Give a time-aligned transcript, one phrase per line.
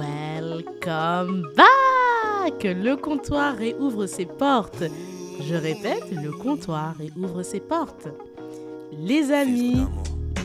[0.00, 4.84] Welcome back Le comptoir réouvre ses portes.
[5.42, 8.08] Je répète, le comptoir réouvre ses portes.
[8.92, 9.82] Les amis,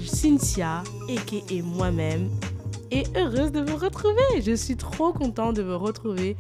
[0.06, 2.30] Cynthia, et moi-même,
[2.92, 4.42] est heureuse de vous retrouver.
[4.42, 6.36] Je suis trop contente de vous retrouver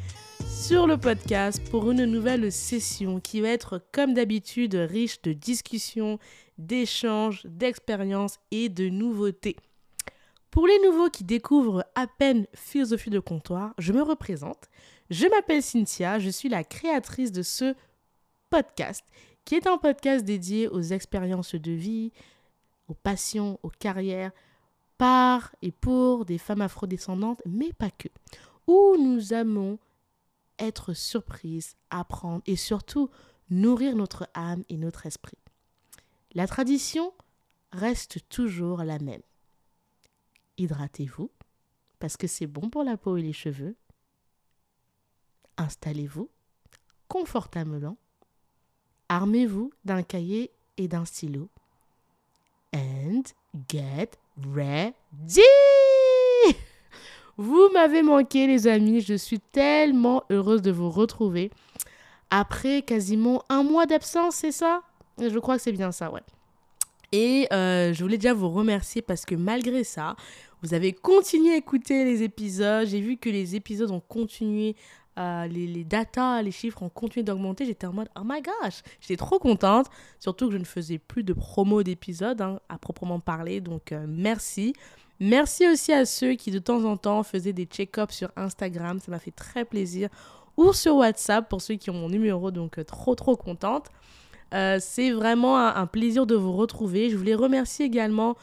[0.46, 6.20] sur le podcast pour une nouvelle session qui va être comme d'habitude riche de discussions,
[6.58, 9.56] d'échanges, d'expériences et de nouveautés.
[10.56, 14.70] Pour les nouveaux qui découvrent à peine Philosophie de comptoir, je me représente.
[15.10, 17.76] Je m'appelle Cynthia, je suis la créatrice de ce
[18.50, 19.04] podcast,
[19.44, 22.14] qui est un podcast dédié aux expériences de vie,
[22.88, 24.32] aux passions, aux carrières,
[24.98, 28.08] par et pour des femmes afrodescendantes, mais pas que,
[28.66, 29.78] où nous aimons
[30.58, 33.10] être surprises, apprendre et surtout
[33.50, 35.38] nourrir notre âme et notre esprit.
[36.34, 37.12] La tradition
[37.74, 39.22] reste toujours la même
[40.58, 41.30] hydratez-vous,
[42.00, 43.76] parce que c'est bon pour la peau et les cheveux.
[45.58, 46.30] Installez-vous
[47.08, 47.98] confortablement.
[49.10, 51.50] Armez-vous d'un cahier et d'un stylo.
[52.74, 53.24] And
[53.70, 54.12] get
[54.54, 55.42] ready!
[57.38, 61.52] Vous m'avez manqué les amis, je suis tellement heureuse de vous retrouver.
[62.30, 64.82] Après quasiment un mois d'absence, c'est ça?
[65.20, 66.24] Je crois que c'est bien ça, ouais.
[67.12, 70.16] Et euh, je voulais déjà vous remercier parce que malgré ça,
[70.62, 72.88] vous avez continué à écouter les épisodes.
[72.88, 74.76] J'ai vu que les épisodes ont continué,
[75.18, 77.66] euh, les, les datas, les chiffres ont continué d'augmenter.
[77.66, 79.88] J'étais en mode, oh my gosh, j'étais trop contente.
[80.20, 83.62] Surtout que je ne faisais plus de promo d'épisodes hein, à proprement parler.
[83.62, 84.74] Donc euh, merci.
[85.20, 89.00] Merci aussi à ceux qui de temps en temps faisaient des check-ups sur Instagram.
[89.00, 90.10] Ça m'a fait très plaisir.
[90.58, 92.52] Ou sur WhatsApp pour ceux qui ont mon numéro.
[92.52, 93.92] Donc trop trop contente.
[94.54, 97.10] Euh, c'est vraiment un, plaisir de vous retrouver.
[97.10, 98.36] Je voulais remercier également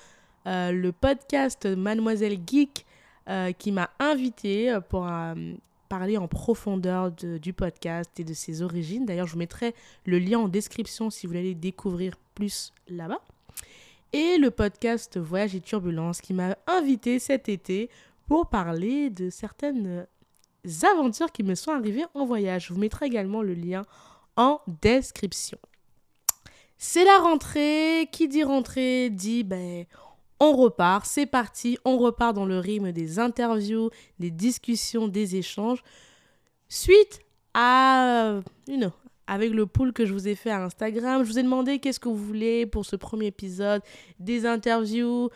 [0.47, 2.85] euh, le podcast Mademoiselle Geek
[3.29, 5.09] euh, qui m'a invité euh, pour
[5.89, 9.05] parler en profondeur du podcast et de ses origines.
[9.05, 9.75] D'ailleurs, je vous mettrai
[10.07, 13.21] le lien en description si vous voulez découvrir plus là-bas.
[14.15, 17.91] Et le podcast Voyage et Turbulence qui m'a invité cet été
[18.27, 20.07] pour parler de certaines
[20.83, 22.69] aventures qui me sont arrivées en voyage.
[22.69, 23.83] Je vous mettrai également le lien
[24.37, 25.59] en description.
[26.85, 28.09] C'est la rentrée.
[28.11, 29.87] Qui dit rentrée dit ben,
[30.43, 35.85] on repart, c'est parti, on repart dans le rythme des interviews, des discussions, des échanges.
[36.69, 37.21] Suite
[37.55, 38.91] à, you know,
[39.29, 42.01] avec le pool que je vous ai fait à Instagram, je vous ai demandé qu'est-ce
[42.01, 43.83] que vous voulez pour ce premier épisode,
[44.19, 45.31] des interviews,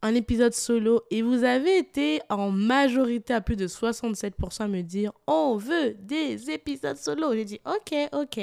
[0.00, 4.80] un épisode solo, et vous avez été en majorité à plus de 67% à me
[4.80, 7.34] dire on veut des épisodes solo.
[7.34, 8.40] J'ai dit ok, ok,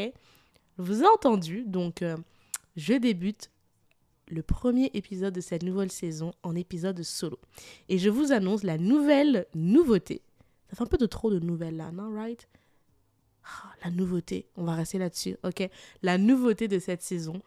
[0.78, 2.18] vous ai entendu, donc euh,
[2.76, 3.50] je débute
[4.30, 7.40] le premier épisode de cette nouvelle saison en épisode solo.
[7.90, 10.22] Et je vous annonce la nouvelle nouveauté.
[10.70, 12.48] Ça fait un peu de trop de nouvelles là, non, right?
[13.46, 15.70] Ah, la nouveauté, on va rester là-dessus, ok?
[16.02, 17.42] La nouveauté de cette saison.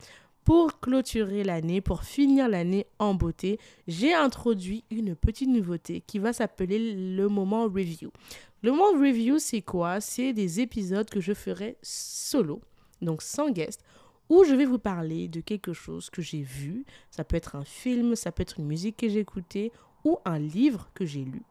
[0.45, 6.33] Pour clôturer l'année, pour finir l'année en beauté, j'ai introduit une petite nouveauté qui va
[6.33, 8.11] s'appeler le moment review.
[8.62, 10.01] Le moment review, c'est quoi?
[10.01, 12.62] C'est des épisodes que je ferai solo,
[13.03, 13.83] donc sans guest,
[14.31, 16.87] où je vais vous parler de quelque chose que j'ai vu.
[17.11, 19.73] Ça peut être un film, ça peut être une musique que j'ai écoutée
[20.05, 21.43] ou un livre que j'ai lu.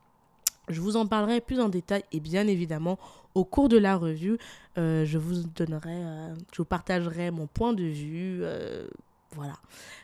[0.69, 2.97] Je vous en parlerai plus en détail et bien évidemment
[3.35, 4.37] au cours de la revue,
[4.77, 8.39] euh, je vous donnerai, euh, je vous partagerai mon point de vue.
[8.41, 8.87] Euh,
[9.35, 9.53] voilà.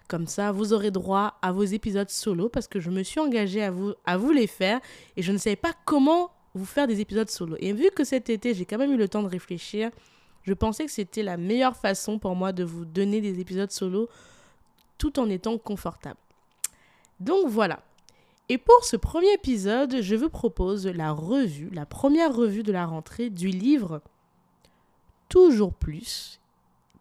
[0.08, 3.64] Comme ça, vous aurez droit à vos épisodes solo parce que je me suis engagée
[3.64, 4.80] à vous, à vous les faire
[5.18, 7.56] et je ne savais pas comment vous faire des épisodes solo.
[7.60, 9.92] Et vu que cet été, j'ai quand même eu le temps de réfléchir,
[10.46, 14.08] je pensais que c'était la meilleure façon pour moi de vous donner des épisodes solo
[14.98, 16.20] tout en étant confortable.
[17.20, 17.82] Donc voilà.
[18.48, 22.86] Et pour ce premier épisode, je vous propose la revue, la première revue de la
[22.86, 24.02] rentrée du livre
[25.28, 26.40] Toujours plus,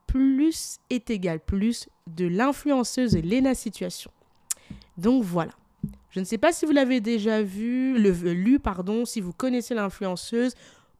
[0.06, 4.10] plus est égal plus de l'influenceuse Lena Situation.
[4.96, 5.52] Donc voilà.
[6.10, 9.74] Je ne sais pas si vous l'avez déjà vu, le, lu, pardon, si vous connaissez
[9.74, 10.54] l'influenceuse.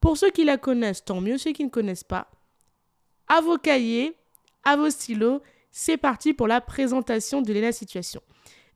[0.05, 1.39] Pour ceux qui la connaissent, tant mieux.
[1.39, 2.31] Ceux qui ne connaissent pas,
[3.27, 4.15] à vos cahiers,
[4.63, 5.41] à vos stylos.
[5.71, 8.21] C'est parti pour la présentation de Léna Situation.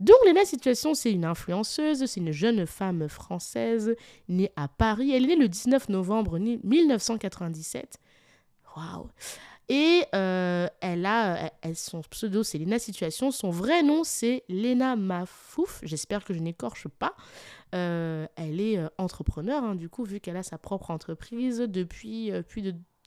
[0.01, 3.95] Donc Léna Situation, c'est une influenceuse, c'est une jeune femme française
[4.31, 5.13] née à Paris.
[5.13, 7.99] Elle est née le 19 novembre 1997.
[8.75, 9.11] Waouh
[9.69, 10.28] Et euh,
[10.93, 13.31] elle a, elle, son pseudo, c'est Léna Situation.
[13.31, 15.81] Son vrai nom, c'est Léna Mafouf.
[15.83, 17.15] J'espère que je n'écorche pas.
[17.75, 22.33] Euh, elle est euh, entrepreneur, hein, du coup, vu qu'elle a sa propre entreprise depuis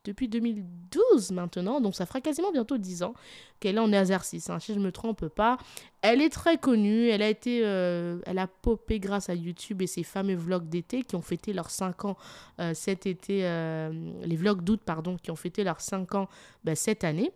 [0.04, 3.14] depuis 2012 maintenant, donc ça fera quasiment bientôt 10 ans
[3.60, 5.58] qu'elle est en exercice, hein, si je ne me trompe pas.
[6.02, 9.88] Elle est très connue, elle a été, euh, elle a popé grâce à YouTube et
[9.88, 12.18] ses fameux vlogs d'été qui ont fêté leurs 5 ans
[12.60, 13.92] euh, cet été, euh,
[14.24, 16.28] les vlogs d'août, pardon, qui ont fêté leurs 5 ans
[16.64, 17.32] ben, cette année,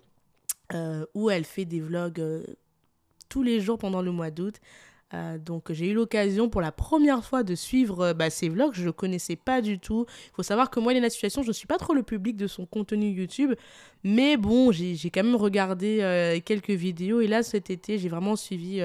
[1.14, 2.44] où elle fait des vlogs
[3.30, 4.56] tous les jours pendant le mois d'août.
[5.14, 8.74] Euh, donc j'ai eu l'occasion pour la première fois de suivre euh, bah, ses vlogs,
[8.74, 10.06] je ne connaissais pas du tout.
[10.28, 12.48] Il faut savoir que moi, Lena Situation, je ne suis pas trop le public de
[12.48, 13.54] son contenu YouTube,
[14.04, 18.36] mais bon, j'ai quand même regardé euh, quelques vidéos et là cet été, j'ai vraiment
[18.36, 18.82] suivi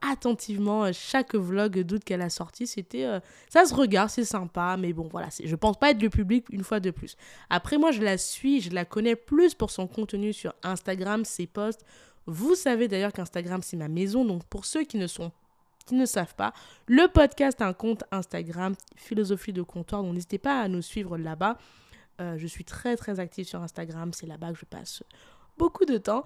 [0.00, 2.66] attentivement chaque vlog d'août qu'elle a sorti.
[2.66, 3.06] C'était,
[3.48, 6.64] ça se regarde, c'est sympa, mais bon voilà, je pense pas être le public une
[6.64, 7.16] fois de plus.
[7.50, 11.46] Après moi, je la suis, je la connais plus pour son contenu sur Instagram, ses
[11.46, 11.84] posts
[12.26, 14.24] vous savez d'ailleurs qu'Instagram, c'est ma maison.
[14.24, 15.32] Donc, pour ceux qui ne sont
[15.84, 16.52] qui ne savent pas,
[16.86, 20.04] le podcast un compte Instagram, Philosophie de comptoir.
[20.04, 21.58] Donc, n'hésitez pas à nous suivre là-bas.
[22.20, 24.12] Euh, je suis très, très active sur Instagram.
[24.12, 25.02] C'est là-bas que je passe
[25.58, 26.24] beaucoup de temps.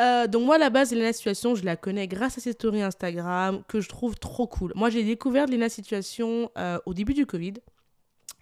[0.00, 2.82] Euh, donc moi, à la base, Lena Situation, je la connais grâce à ses stories
[2.82, 4.72] Instagram que je trouve trop cool.
[4.74, 7.54] Moi, j'ai découvert Lena Situation euh, au début du Covid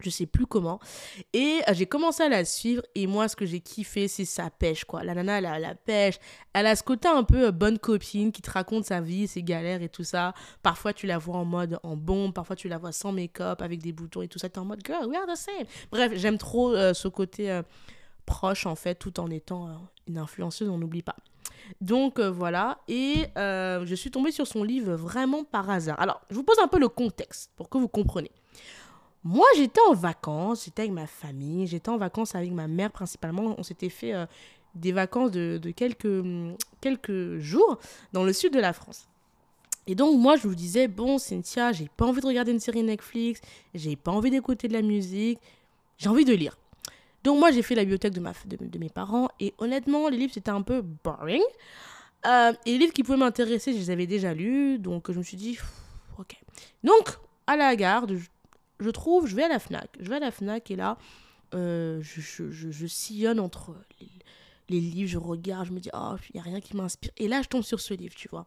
[0.00, 0.80] je sais plus comment.
[1.32, 4.50] Et euh, j'ai commencé à la suivre et moi ce que j'ai kiffé c'est sa
[4.50, 5.04] pêche quoi.
[5.04, 6.16] La nana elle a la pêche,
[6.52, 9.82] elle a ce côté un peu bonne copine qui te raconte sa vie, ses galères
[9.82, 10.34] et tout ça.
[10.62, 13.80] Parfois tu la vois en mode en bombe, parfois tu la vois sans make-up avec
[13.82, 15.66] des boutons et tout ça, tu es en mode girl, we are the same.
[15.90, 17.62] Bref, j'aime trop ce côté
[18.24, 19.68] proche en fait tout en étant
[20.06, 21.16] une influenceuse, on n'oublie pas.
[21.80, 26.00] Donc voilà, et je suis tombée sur son livre vraiment par hasard.
[26.00, 28.32] Alors, je vous pose un peu le contexte pour que vous compreniez.
[29.24, 33.54] Moi, j'étais en vacances, j'étais avec ma famille, j'étais en vacances avec ma mère principalement.
[33.56, 34.26] On s'était fait euh,
[34.74, 37.78] des vacances de, quelques, mm, quelques jours
[38.12, 39.08] dans le sud de la France.
[39.86, 42.82] Et donc, moi, je vous disais, bon, Cynthia, j'ai pas envie de regarder une série
[42.82, 43.40] Netflix,
[43.72, 45.38] j'ai pas envie d'écouter de la musique,
[45.96, 46.58] j'ai envie de lire.
[47.24, 50.32] Donc, moi, j'ai fait la bibliothèque de, ma, de, mes parents, et honnêtement, les livres,
[50.34, 51.42] c'était un peu boring.
[52.26, 55.22] Euh, et les livres qui pouvaient m'intéresser, je les avais déjà lus, donc je me
[55.22, 55.58] suis dit,
[56.18, 56.36] ok.
[56.82, 58.06] Donc, à la gare,
[58.78, 59.88] je trouve, je vais à la FNAC.
[60.00, 60.98] Je vais à la FNAC et là,
[61.54, 63.74] euh, je, sillonne entre
[64.68, 67.10] les, livres, je regarde, je me dis, oh, il n'y a rien qui m'inspire.
[67.16, 68.44] Et là, je tombe sur ce livre, tu vois.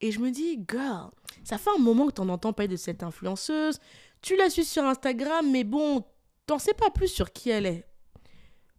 [0.00, 1.10] Et je me dis, girl,
[1.42, 3.80] ça fait un moment que tu en entends parler de cette influenceuse.
[4.22, 6.04] Tu la suis sur Instagram, mais bon,
[6.48, 7.84] t'en sais pas plus sur qui elle est.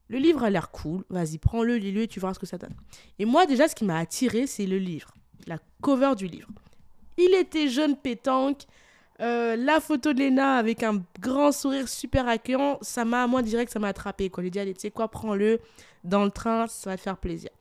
[0.09, 1.05] Le livre a l'air cool.
[1.09, 2.75] Vas-y, prends-le, lis-le et tu verras ce que ça donne.
[3.19, 5.13] Et moi, déjà, ce qui m'a attiré, c'est le livre,
[5.45, 6.49] la cover du livre.
[7.17, 8.63] Il était jeune pétanque,
[9.21, 13.71] euh, la photo de Lena avec un grand sourire super accueillant, ça m'a, moi, direct,
[13.71, 14.29] ça m'a attrapé.
[14.29, 14.43] Quoi.
[14.43, 15.59] J'ai dit, allez, tu sais quoi, prends-le
[16.03, 17.51] dans le train, ça va te faire plaisir.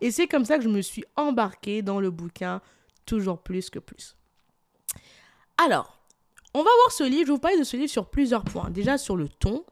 [0.00, 2.62] Et c'est comme ça que je me suis embarquée dans le bouquin,
[3.04, 4.16] toujours plus que plus.
[5.62, 5.97] Alors,
[6.54, 7.22] on va voir ce livre.
[7.22, 8.70] Je vais vous parler de ce livre sur plusieurs points.
[8.70, 9.64] Déjà sur le ton.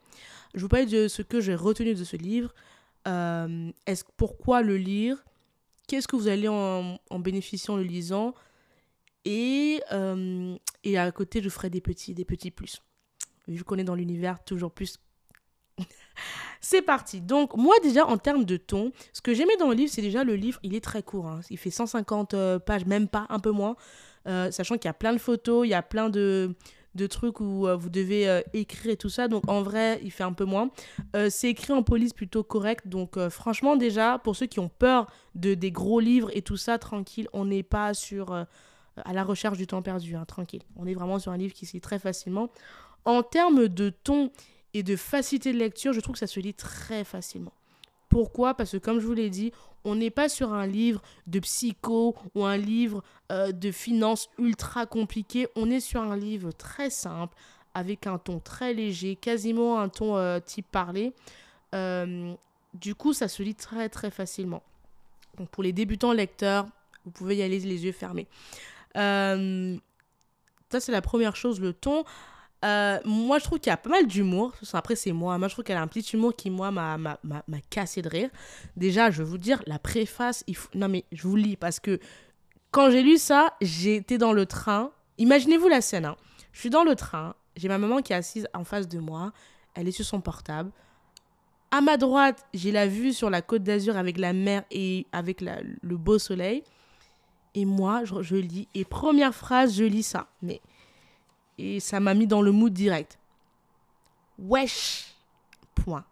[0.54, 2.54] Je vous parler de ce que j'ai retenu de ce livre.
[3.06, 5.24] Euh, est-ce, pourquoi le lire?
[5.86, 8.34] Qu'est-ce que vous allez en, en bénéficier le lisant?
[9.24, 12.80] Et, euh, et à côté, je ferai des petits, des petits plus.
[13.48, 14.98] Vu qu'on est dans l'univers, toujours plus.
[16.60, 17.20] c'est parti.
[17.20, 20.24] Donc, moi, déjà, en termes de ton, ce que j'aimais dans le livre, c'est déjà
[20.24, 21.26] le livre, il est très court.
[21.26, 21.40] Hein.
[21.50, 23.76] Il fait 150 euh, pages, même pas, un peu moins.
[24.26, 26.54] Euh, sachant qu'il y a plein de photos, il y a plein de,
[27.10, 29.28] trucs où vous devez écrire et tout ça.
[29.28, 30.70] Donc, en vrai, il fait un peu moins.
[31.28, 32.88] c'est écrit en police plutôt correct.
[32.88, 36.78] Donc, franchement, déjà, pour ceux qui ont peur de, des gros livres et tout ça,
[36.78, 38.46] tranquille, on n'est pas sur
[39.04, 40.62] à la recherche du temps perdu, hein, tranquille.
[40.76, 42.50] On est vraiment sur un livre qui se lit très facilement.
[43.04, 44.30] En termes de ton
[44.74, 47.52] et de facilité de lecture, je trouve que ça se lit très facilement.
[48.08, 48.54] Pourquoi?
[48.54, 49.52] Parce que comme je vous l'ai dit,
[49.84, 54.86] on n'est pas sur un livre de psycho ou un livre euh, de finance ultra
[54.86, 55.48] compliqué.
[55.56, 57.36] On est sur un livre très simple,
[57.74, 61.12] avec un ton très léger, quasiment un ton euh, type parlé.
[61.74, 62.34] Euh,
[62.74, 64.62] du coup, ça se lit très très facilement.
[65.52, 66.66] Pour les débutants lecteurs,
[67.04, 68.26] vous pouvez y aller les yeux fermés.
[68.94, 72.04] Ça, c'est la première chose, le ton.
[72.64, 74.54] Euh, moi, je trouve qu'il y a pas mal d'humour.
[74.72, 75.38] Après, c'est moi.
[75.38, 77.18] Moi, je trouve qu'elle a un petit humour qui, moi, m'a
[77.70, 78.30] cassé de rire.
[78.76, 80.44] Déjà, je vais vous dire, la préface,
[80.74, 81.98] non, mais je vous lis parce que
[82.70, 84.90] quand j'ai lu ça, j'étais dans le train.
[85.18, 86.06] Imaginez-vous la scène.
[86.06, 86.16] Hein.
[86.52, 87.34] Je suis dans le train.
[87.56, 89.32] J'ai ma maman qui est assise en face de moi.
[89.74, 90.70] Elle est sur son portable.
[91.70, 95.40] À ma droite, j'ai la vue sur la côte d'Azur avec la mer et avec
[95.40, 96.62] le beau soleil.
[97.54, 98.68] Et moi, je, lis.
[98.74, 100.28] Et première phrase, je lis ça.
[100.42, 100.60] Mais.
[101.58, 103.18] Et ça m'a mis dans le mood direct.
[104.38, 105.14] Wesh.
[105.74, 106.04] Point.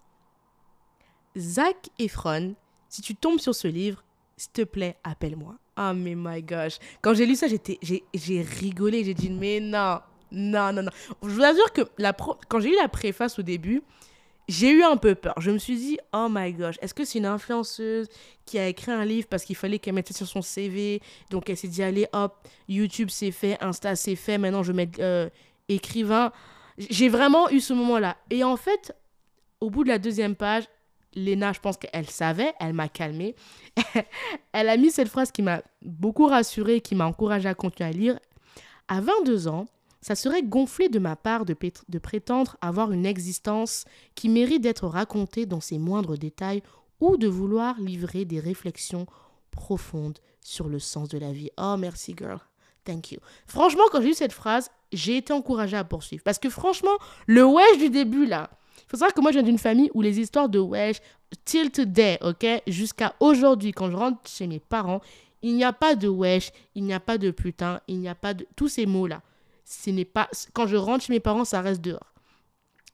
[1.36, 2.54] Zach Efron,
[2.88, 4.04] si tu tombes sur ce livre,
[4.36, 5.56] s'il te plaît, appelle-moi.
[5.76, 6.78] Ah, oh, mais my gosh.
[7.02, 9.04] Quand j'ai lu ça, j'étais, j'ai, rigolé.
[9.04, 10.90] J'ai dit, mais non, non, non, non.
[11.22, 13.82] Je vous assure que la quand j'ai lu la préface au début,
[14.48, 15.34] j'ai eu un peu peur.
[15.38, 18.08] Je me suis dit, oh my gosh, est-ce que c'est une influenceuse
[18.44, 21.48] qui a écrit un livre parce qu'il fallait qu'elle mette ça sur son CV Donc
[21.48, 24.98] elle s'est dit, allez hop, YouTube c'est fait, Insta c'est fait, maintenant je vais mettre
[25.00, 25.28] euh,
[25.68, 26.32] écrivain.
[26.76, 28.16] J'ai vraiment eu ce moment-là.
[28.30, 28.94] Et en fait,
[29.60, 30.64] au bout de la deuxième page,
[31.14, 33.36] Léna, je pense qu'elle savait, elle m'a calmée.
[34.52, 37.92] elle a mis cette phrase qui m'a beaucoup rassurée, qui m'a encouragée à continuer à
[37.92, 38.18] lire.
[38.88, 39.66] À 22 ans,
[40.04, 41.54] ça serait gonflé de ma part de,
[41.98, 46.62] prétendre avoir une existence qui mérite d'être racontée dans ses moindres détails
[47.00, 49.06] ou de vouloir livrer des réflexions
[49.50, 51.48] profondes sur le sens de la vie.
[51.56, 52.38] Oh, merci, girl.
[52.84, 53.18] Thank you.
[53.46, 56.22] Franchement, quand j'ai eu cette phrase, j'ai été encouragée à poursuivre.
[56.22, 59.42] Parce que franchement, le wesh du début, là, il faut savoir que moi, je viens
[59.42, 60.98] d'une famille où les histoires de wesh,
[61.46, 65.00] till today, ok, jusqu'à aujourd'hui, quand je rentre chez mes parents,
[65.40, 68.14] il n'y a pas de wesh, il n'y a pas de putain, il n'y a
[68.14, 68.46] pas de.
[68.54, 69.22] Tous ces mots-là.
[69.64, 70.28] Ce n'est pas.
[70.52, 72.12] Quand je rentre chez mes parents, ça reste dehors.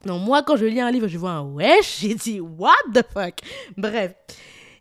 [0.04, 3.04] Donc, moi, quand je lis un livre, je vois un wesh, j'ai dit, what the
[3.12, 3.40] fuck?
[3.76, 4.14] Bref.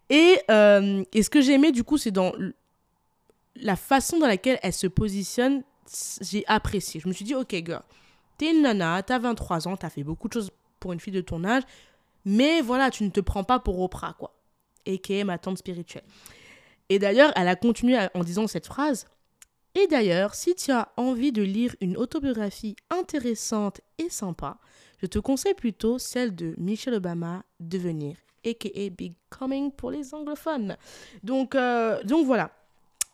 [0.09, 2.31] Et, euh, et ce que j'ai aimé, du coup, c'est dans
[3.55, 5.63] la façon dans laquelle elle se positionne,
[6.21, 6.99] j'ai apprécié.
[6.99, 7.81] Je me suis dit, ok, girl,
[8.37, 11.21] t'es une nana, t'as 23 ans, t'as fait beaucoup de choses pour une fille de
[11.21, 11.63] ton âge,
[12.25, 14.33] mais voilà, tu ne te prends pas pour Oprah, quoi.
[14.85, 16.03] Et qui est ma tante spirituelle.
[16.87, 19.05] Et d'ailleurs, elle a continué en disant cette phrase.
[19.81, 24.57] Et d'ailleurs, si tu as envie de lire une autobiographie intéressante et sympa,
[25.01, 28.89] je te conseille plutôt celle de Michelle Obama, Devenir, a.k.a.
[28.89, 30.75] Becoming pour les anglophones.
[31.23, 32.51] Donc, euh, donc voilà.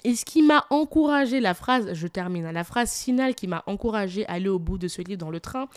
[0.03, 4.25] Et ce qui m'a encouragé, la phrase, je termine, la phrase finale qui m'a encouragé
[4.25, 5.67] à aller au bout de ce livre dans le train,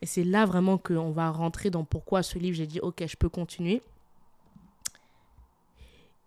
[0.00, 3.16] et c'est là vraiment qu'on va rentrer dans pourquoi ce livre, j'ai dit, ok, je
[3.16, 3.82] peux continuer.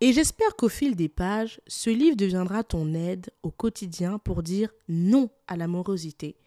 [0.03, 4.73] Et j'espère qu'au fil des pages, ce livre deviendra ton aide au quotidien pour dire
[4.89, 6.37] non à l'amorosité,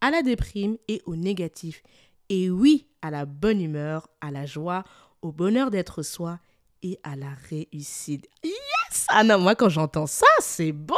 [0.00, 1.82] à la déprime et au négatif,
[2.30, 4.84] et oui à la bonne humeur, à la joie,
[5.20, 6.40] au bonheur d'être soi
[6.82, 8.30] et à la réussite.
[8.42, 10.96] Yes Ah non, moi quand j'entends ça, c'est bon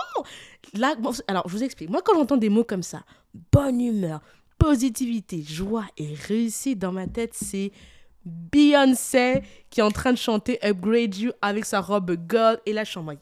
[0.73, 0.95] Là,
[1.27, 1.91] Alors, je vous explique.
[1.91, 3.03] Moi quand j'entends des mots comme ça,
[3.51, 4.21] bonne humeur,
[4.57, 7.73] positivité, joie et réussite dans ma tête, c'est
[8.25, 12.85] Beyoncé qui est en train de chanter Upgrade You avec sa robe gold et la
[12.85, 13.15] chambre.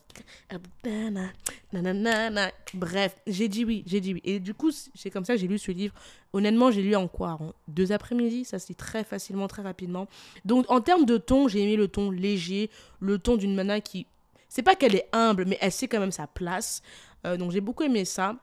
[2.75, 4.21] Bref, j'ai dit oui, j'ai dit oui.
[4.25, 5.95] Et du coup, c'est comme ça que j'ai lu ce livre.
[6.33, 7.39] Honnêtement, j'ai lu en quoi?
[7.41, 10.09] En Deux après-midi, ça se lit très facilement, très rapidement.
[10.45, 14.07] Donc, en termes de ton, j'ai aimé le ton léger, le ton d'une nana qui.
[14.49, 16.83] C'est pas qu'elle est humble, mais elle sait quand même sa place.
[17.27, 18.37] Euh, donc, j'ai beaucoup aimé ça.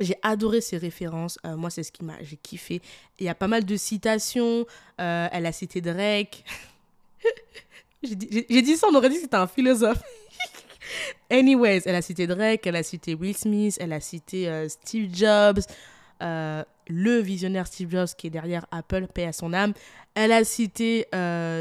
[0.00, 1.38] J'ai adoré ses références.
[1.46, 2.14] Euh, moi, c'est ce qui m'a.
[2.22, 2.80] J'ai kiffé.
[3.18, 4.66] Il y a pas mal de citations.
[5.00, 6.44] Euh, elle a cité Drake.
[8.02, 10.02] j'ai dit, ça, on aurait dit que c'était un philosophe.
[11.30, 15.14] Anyways, elle a cité Drake, elle a cité Will Smith, elle a cité euh, Steve
[15.14, 15.60] Jobs,
[16.20, 19.72] le visionnaire Steve Jobs qui est derrière Apple, paix à son âme.
[20.14, 21.06] Elle a cité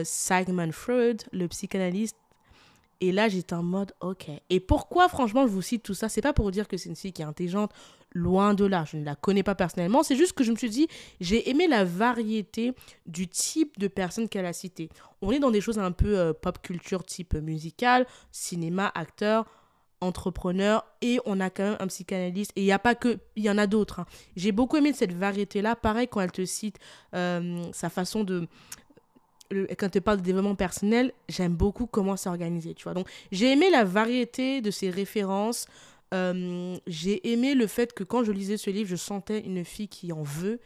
[0.04, 2.18] Sigmund Freud, le psychanalyste.
[3.02, 4.28] Et là, j'étais en mode, ok.
[4.50, 6.08] Et pourquoi, franchement, je vous cite tout ça?
[6.08, 7.72] C'est pas pour dire que c'est une fille qui est intelligente
[8.14, 10.04] Loin de là, je ne la connais pas personnellement.
[10.04, 10.88] C'est juste que je me suis dit,
[11.22, 12.74] j'ai aimé la variété
[13.06, 14.90] du type de personnes qu'elle a citées.
[15.22, 19.46] On est dans des choses un peu euh, pop culture type musical, cinéma, acteur,
[20.02, 22.52] entrepreneur, et on a quand même un psychanalyste.
[22.58, 24.02] Et il n'y a pas que, il y en a d'autres.
[24.02, 24.06] Hein.
[24.36, 25.78] J'ai beaucoup aimé cette variété-là.
[25.78, 26.80] Pareil, quand elle te cite
[27.16, 28.50] euh, sa façon de
[29.78, 32.94] quand tu parles de développement personnel, j'aime beaucoup comment c'est organisé, tu vois.
[32.94, 35.68] Donc, j'ai aimé la variété de ses références,
[36.14, 39.88] euh, j'ai aimé le fait que quand je lisais ce livre, je sentais une fille
[39.88, 40.60] qui en veut,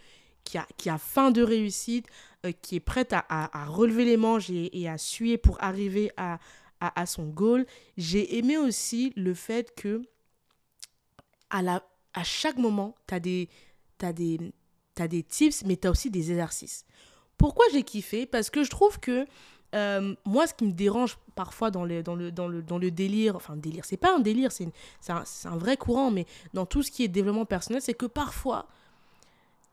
[0.43, 2.07] qui a, qui a faim de réussite,
[2.45, 6.39] euh, qui est prête à, à, relever les manches et, à suer pour arriver à,
[6.79, 7.65] à, son goal.
[7.97, 10.01] J'ai aimé aussi le fait que
[11.49, 13.49] à, la, à chaque moment, tu des,
[13.99, 14.39] des,
[14.97, 16.85] as des tips, mais tu as aussi des exercices.
[17.37, 18.25] Pourquoi j'ai kiffé?
[18.25, 19.25] Parce que je trouve que
[19.75, 22.91] euh, moi, ce qui me dérange parfois dans le, dans le, dans le, dans le
[22.91, 24.67] délire, enfin, délire, c'est pas un délire, c'est
[25.09, 28.67] un, un, vrai courant, mais dans tout ce qui est développement personnel, c'est que parfois,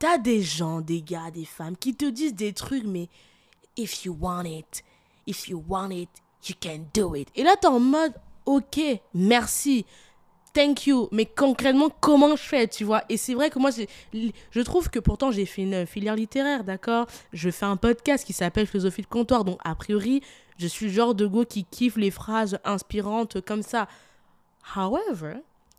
[0.00, 3.08] t'as des gens, des gars, des femmes qui te disent des trucs, mais
[3.76, 4.82] if you want it,
[5.28, 6.10] if you want it,
[6.48, 7.28] you can do it.
[7.36, 8.14] Et là, t'es en mode,
[8.44, 8.80] ok,
[9.14, 9.86] merci
[10.52, 11.08] thank you.
[11.12, 13.02] Mais concrètement, comment je fais, tu vois?
[13.08, 13.70] Et c'est vrai que moi,
[14.12, 17.06] je trouve que pourtant, j'ai fait une filière littéraire, d'accord?
[17.32, 19.44] Je fais un podcast qui s'appelle Philosophie de comptoir.
[19.44, 20.22] Donc, a priori,
[20.58, 23.88] je suis le genre de go qui kiffe les phrases inspirantes comme ça.
[24.76, 25.36] However,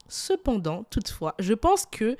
[0.07, 2.17] cependant, toutefois, je pense que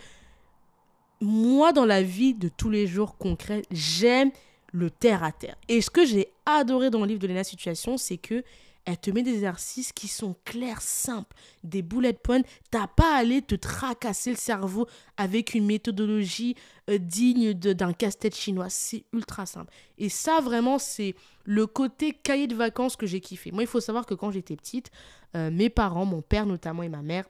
[1.20, 4.32] moi, dans la vie de tous les jours concrets, j'aime
[4.72, 5.56] le terre à terre.
[5.70, 8.44] Et ce que j'ai adoré dans le livre de Lena Situation, c'est que
[8.86, 12.42] elle te met des exercices qui sont clairs, simples, des bullet points.
[12.70, 14.88] T'as pas à aller te tracasser le cerveau
[15.18, 16.56] avec une méthodologie
[16.90, 18.70] euh, digne d'un casse-tête chinois.
[18.70, 19.72] C'est ultra simple.
[19.98, 23.52] Et ça, vraiment, c'est le côté cahier de vacances que j'ai kiffé.
[23.52, 24.92] Moi, il faut savoir que quand j'étais petite,
[25.36, 27.26] euh, mes parents, mon père notamment et ma mère,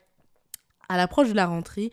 [0.90, 1.92] à l'approche de la rentrée,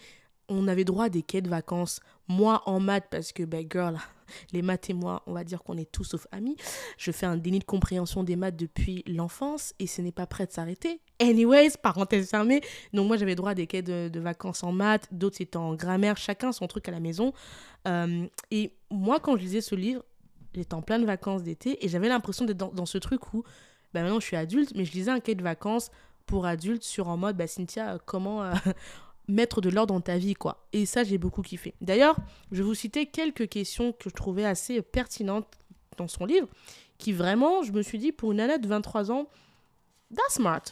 [0.51, 2.01] on avait droit à des quais de vacances.
[2.29, 3.99] Moi en maths, parce que, ben, girl,
[4.53, 6.57] les maths et moi, on va dire qu'on est tous sauf amis.
[6.99, 10.47] Je fais un déni de compréhension des maths depuis l'enfance et ce n'est pas prêt
[10.47, 11.01] de s'arrêter.
[11.21, 12.61] Anyways, parenthèse fermée.
[12.93, 16.17] Donc, moi, j'avais droit à des quais de, vacances en maths, d'autres c'était en grammaire,
[16.17, 17.33] chacun son truc à la maison.
[17.89, 20.03] Euh, et moi, quand je lisais ce livre,
[20.55, 23.45] j'étais en pleine vacances d'été et j'avais l'impression d'être dans, ce truc où,
[23.95, 25.91] ben, maintenant, je suis adulte, mais je lisais un quai de vacances
[26.27, 28.43] pour adultes sur en mode, bah, Cynthia, comment.
[28.43, 28.53] Euh,
[29.31, 30.67] mettre de l'ordre dans ta vie, quoi.
[30.73, 31.75] Et ça, j'ai beaucoup kiffé.
[31.81, 32.17] D'ailleurs,
[32.53, 35.47] je vais vous citer quelques questions que je trouvais assez pertinentes
[35.97, 36.49] dans son livre,
[36.99, 39.27] qui vraiment, je me suis dit, pour une nana de 23 ans,
[40.15, 40.63] that's smart.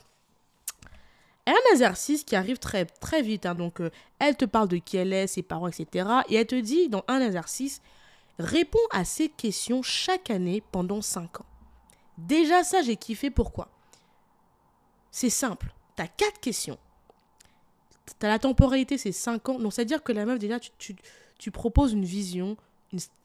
[1.46, 3.46] A un exercice qui arrive très, très vite.
[3.46, 3.54] Hein.
[3.54, 6.08] donc, euh, elle te parle de qui elle est, ses parents, etc.
[6.28, 7.80] Et elle te dit, dans un exercice,
[8.38, 11.46] réponds à ces questions chaque année pendant 5 ans.
[12.18, 13.30] Déjà, ça, j'ai kiffé.
[13.30, 13.68] Pourquoi?
[15.10, 15.72] C'est simple.
[15.96, 16.78] Tu as 4 questions
[18.18, 19.58] T'as la temporalité, c'est 5 ans.
[19.58, 20.96] Donc, c'est-à-dire que la meuf, déjà, tu,
[21.38, 22.56] tu, proposes une vision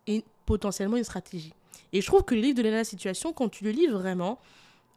[0.08, 1.54] et potentiellement une stratégie.
[1.92, 4.40] Et je trouve que le livre de la situation, quand tu le lis vraiment,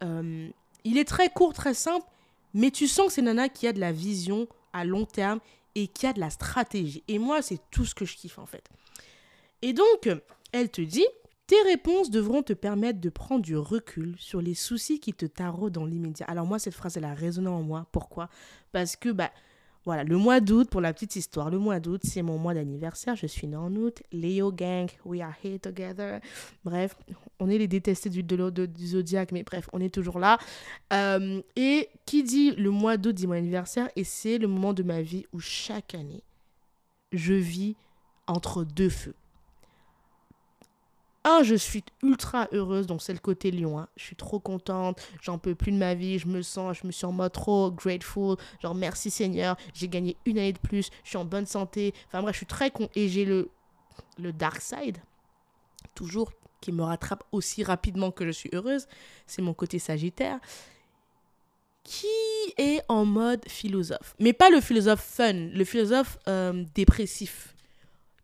[0.02, 0.48] euh,
[0.84, 2.06] il est très court, très simple,
[2.54, 5.40] mais tu sens que c'est Nana qui a de la vision à long terme
[5.74, 7.02] et qui a de la stratégie.
[7.06, 8.64] Et moi, c'est tout ce que je kiffe en fait.
[9.62, 10.08] Et donc,
[10.52, 11.06] elle te dit,
[11.46, 15.80] tes réponses devront te permettre de prendre du recul sur les soucis qui te taraudent
[15.80, 16.26] dans l'immédiat.
[16.26, 17.86] Alors moi, cette phrase, elle a résonné en moi.
[17.92, 18.28] Pourquoi?
[18.72, 19.30] Parce que bah,
[19.86, 23.14] voilà, le mois d'août, pour la petite histoire, le mois d'août, c'est mon mois d'anniversaire.
[23.14, 24.02] Je suis née en août.
[24.12, 26.20] Leo Gang, we are here together.
[26.64, 26.96] Bref,
[27.38, 30.38] on est les détestés du, de, du zodiaque, mais bref, on est toujours là.
[30.92, 34.82] Euh, et qui dit le mois d'août dit mon anniversaire, et c'est le moment de
[34.82, 36.24] ma vie où chaque année,
[37.12, 37.76] je vis
[38.26, 39.14] entre deux feux
[41.42, 43.78] je suis ultra heureuse, donc c'est le côté lion.
[43.78, 43.88] Hein.
[43.96, 46.92] Je suis trop contente, j'en peux plus de ma vie, je me sens, je me
[46.92, 51.08] suis en mode trop grateful, genre merci Seigneur, j'ai gagné une année de plus, je
[51.10, 51.94] suis en bonne santé.
[52.06, 53.50] Enfin bref, je suis très con et j'ai le
[54.18, 54.98] le dark side
[55.94, 58.86] toujours qui me rattrape aussi rapidement que je suis heureuse,
[59.26, 60.38] c'est mon côté sagittaire
[61.82, 62.06] qui
[62.58, 64.16] est en mode philosophe.
[64.18, 67.55] Mais pas le philosophe fun, le philosophe euh, dépressif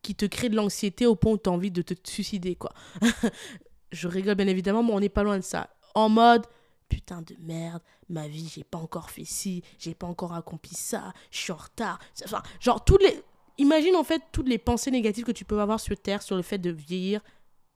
[0.03, 2.73] qui te crée de l'anxiété au point où tu as envie de te suicider, quoi.
[3.93, 5.71] je rigole bien évidemment, mais on n'est pas loin de ça.
[5.95, 6.47] En mode,
[6.89, 11.13] putain de merde, ma vie, j'ai pas encore fait ci, j'ai pas encore accompli ça,
[11.31, 11.99] je suis en retard.
[12.25, 13.23] Enfin, genre, toutes les.
[13.59, 16.43] Imagine en fait toutes les pensées négatives que tu peux avoir sur Terre sur le
[16.43, 17.21] fait de vieillir.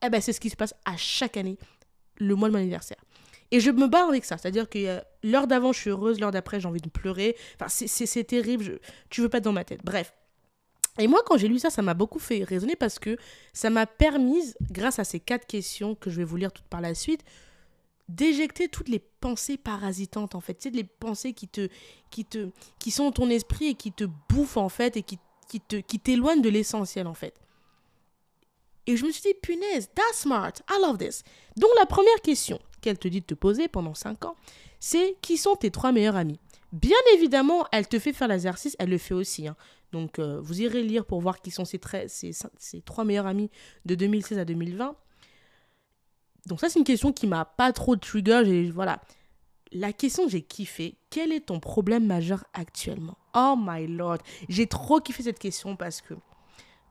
[0.05, 1.59] Eh ben, c'est ce qui se passe à chaque année,
[2.17, 2.99] le mois de mon anniversaire.
[3.51, 4.39] Et je me bats avec ça.
[4.39, 7.37] C'est-à-dire que l'heure d'avant, je suis heureuse, l'heure d'après, j'ai envie de pleurer.
[7.61, 8.65] Enfin, c'est terrible.
[8.65, 8.73] Je,
[9.11, 9.81] tu veux pas être dans ma tête.
[9.85, 10.13] Bref.
[10.99, 13.17] Et moi, quand j'ai lu ça, ça m'a beaucoup fait raisonner parce que
[13.53, 16.81] ça m'a permis, grâce à ces quatre questions que je vais vous lire toutes par
[16.81, 17.23] la suite,
[18.09, 21.69] d'éjecter toutes les pensées parasitantes en fait, sais, les pensées qui te
[22.11, 25.61] qui te qui sont ton esprit et qui te bouffent en fait et qui qui
[25.61, 27.35] te qui t'éloignent de l'essentiel en fait.
[28.87, 31.25] Et je me suis dit punaise, that's smart, I love this.
[31.57, 34.37] Donc la première question qu'elle te dit de te poser pendant 5 ans,
[34.79, 36.39] c'est qui sont tes trois meilleurs amis?
[36.73, 39.49] Bien évidemment, elle te fait faire l'exercice, elle le fait aussi.
[39.49, 39.57] Hein.
[39.93, 41.81] Donc, euh, vous irez lire pour voir qui sont ses,
[42.85, 43.51] trois meilleurs amis
[43.85, 44.95] de 2016 à 2020.
[46.47, 48.71] Donc, ça, c'est une question qui m'a pas trop trigger.
[48.71, 49.01] Voilà.
[49.73, 53.17] La question que j'ai kiffé, quel est ton problème majeur actuellement?
[53.35, 54.19] Oh my lord.
[54.49, 56.15] J'ai trop kiffé cette question parce que,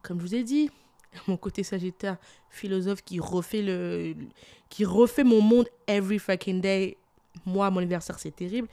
[0.01, 0.69] comme je vous ai dit,
[1.27, 2.17] mon côté sagittaire,
[2.49, 4.15] philosophe qui refait, le,
[4.69, 6.97] qui refait mon monde every fucking day.
[7.45, 8.67] Moi, mon anniversaire, c'est terrible.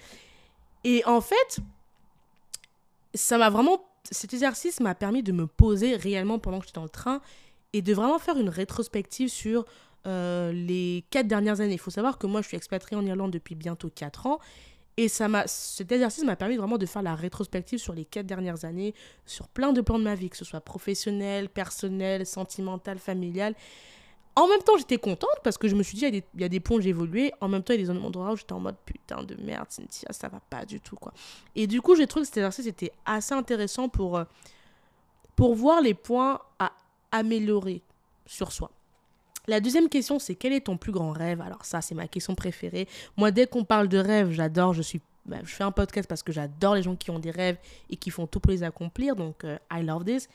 [0.84, 1.60] Et en fait,
[3.14, 6.84] ça m'a vraiment cet exercice m'a permis de me poser réellement pendant que j'étais dans
[6.84, 7.20] le train
[7.72, 9.64] et de vraiment faire une rétrospective sur
[10.06, 11.74] euh, les quatre dernières années.
[11.74, 14.38] Il faut savoir que moi, je suis expatriée en Irlande depuis bientôt quatre ans.
[14.98, 18.26] Et ça m'a, cet exercice m'a permis vraiment de faire la rétrospective sur les quatre
[18.26, 22.98] dernières années, sur plein de plans de ma vie, que ce soit professionnel, personnel, sentimental,
[22.98, 23.54] familial.
[24.34, 26.60] En même temps, j'étais contente parce que je me suis dit, il y a des,
[26.60, 27.32] points où j'ai évolué.
[27.40, 29.66] En même temps, il y a des endroits où j'étais en mode putain de merde,
[29.68, 31.12] Cynthia, ça va pas du tout, quoi.
[31.54, 34.24] Et du coup, j'ai trouvé que cet exercice était assez intéressant pour, euh,
[35.36, 36.72] pour voir les points à
[37.10, 37.82] améliorer
[38.24, 38.70] sur soi.
[39.48, 41.40] La deuxième question, c'est quel est ton plus grand rêve?
[41.40, 42.88] Alors ça, c'est ma question préférée.
[43.16, 45.00] Moi, dès qu'on parle de rêve, j'adore, je suis...
[45.26, 47.56] Bah, je fais un podcast parce que j'adore les gens qui ont des rêves
[47.90, 49.14] et qui font tout pour les accomplir.
[49.14, 50.28] Donc, euh, I love this.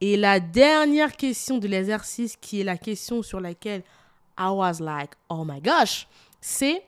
[0.00, 3.82] Et la dernière question de l'exercice, qui est la question sur laquelle
[4.38, 6.08] I was like, oh my gosh,
[6.40, 6.82] c'est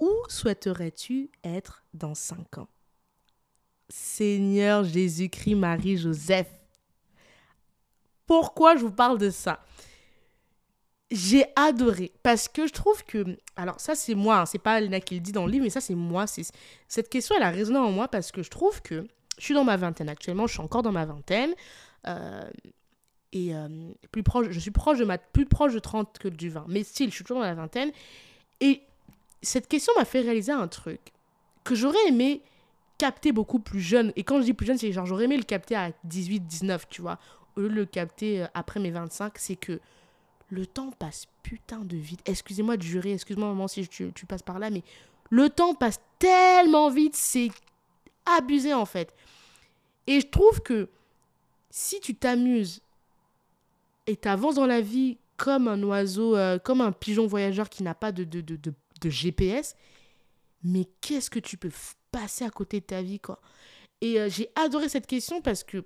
[0.00, 2.68] Où souhaiterais-tu être dans 5 ans?
[3.88, 6.48] Seigneur Jésus-Christ, Marie, Joseph.
[8.26, 9.60] Pourquoi je vous parle de ça?
[11.10, 14.98] J'ai adoré parce que je trouve que alors ça c'est moi, hein, c'est pas Lena
[14.98, 16.24] qui le dit dans le livre, mais ça c'est moi.
[16.26, 19.06] Cette question elle a résonné en moi parce que je trouve que
[19.38, 21.54] je suis dans ma vingtaine actuellement, je suis encore dans ma vingtaine.
[22.06, 22.50] Euh,
[23.32, 23.68] et euh,
[24.10, 26.66] plus proche, je suis proche de ma, plus proche de 30 que du 20.
[26.68, 27.90] Mais style, je suis toujours dans la vingtaine.
[28.60, 28.82] Et
[29.40, 31.00] cette question m'a fait réaliser un truc
[31.64, 32.42] que j'aurais aimé
[32.98, 34.12] capter beaucoup plus jeune.
[34.16, 36.88] Et quand je dis plus jeune, c'est genre j'aurais aimé le capter à 18, 19,
[36.88, 37.18] tu vois.
[37.56, 39.80] Au lieu de le capter euh, après mes 25, c'est que
[40.50, 42.20] le temps passe putain de vite.
[42.26, 44.82] Excusez-moi de jurer, excuse-moi maman si tu, tu passes par là, mais
[45.30, 47.50] le temps passe tellement vite, c'est
[48.26, 49.14] abusé en fait.
[50.06, 50.90] Et je trouve que
[51.72, 52.82] si tu t'amuses
[54.06, 57.94] et t'avances dans la vie comme un oiseau, euh, comme un pigeon voyageur qui n'a
[57.94, 58.26] pas de,
[59.02, 59.74] GPS,
[60.62, 61.70] mais qu'est-ce que tu peux
[62.12, 63.40] passer à côté de ta vie, quoi?
[64.02, 65.84] Et euh, j'ai adoré cette question parce que,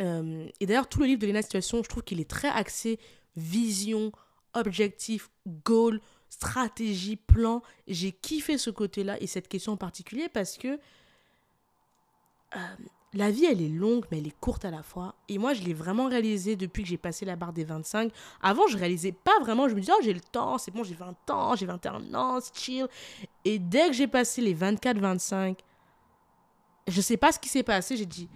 [0.00, 2.98] euh, et d'ailleurs, tout le livre de Lena Situation, je trouve qu'il est très axé
[3.36, 4.10] vision,
[4.54, 7.62] objectif, goal, stratégie, plan.
[7.86, 10.80] J'ai kiffé ce côté-là et cette question en particulier parce que
[13.16, 15.14] la vie, elle est longue, mais elle est courte à la fois.
[15.28, 18.12] Et moi, je l'ai vraiment réalisé depuis que j'ai passé la barre des 25.
[18.42, 19.68] Avant, je réalisais pas vraiment.
[19.68, 22.38] Je me disais, oh, j'ai le temps, c'est bon, j'ai 20 ans, j'ai 21 ans,
[22.40, 22.86] c'est chill.
[23.44, 25.58] Et dès que j'ai passé les 24-25,
[26.88, 28.28] je sais pas ce qui s'est passé, j'ai dit,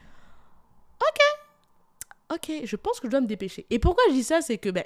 [1.01, 3.66] ok, ok, je pense que je dois me dépêcher.
[3.71, 4.85] Et pourquoi je dis ça, c'est que ben,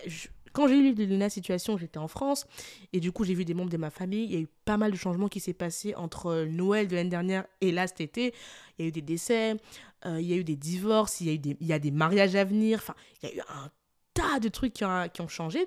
[0.55, 2.47] quand j'ai lu la Situation, j'étais en France
[2.93, 4.25] et du coup j'ai vu des membres de ma famille.
[4.25, 7.11] Il y a eu pas mal de changements qui s'est passé entre Noël de l'année
[7.11, 8.33] dernière et là cet été.
[8.79, 9.57] Il y a eu des décès,
[10.07, 11.39] euh, il y a eu des divorces, il y a eu
[11.81, 12.79] des, mariages à venir.
[12.79, 13.71] Enfin, il y a eu un
[14.15, 15.67] tas de trucs qui ont changé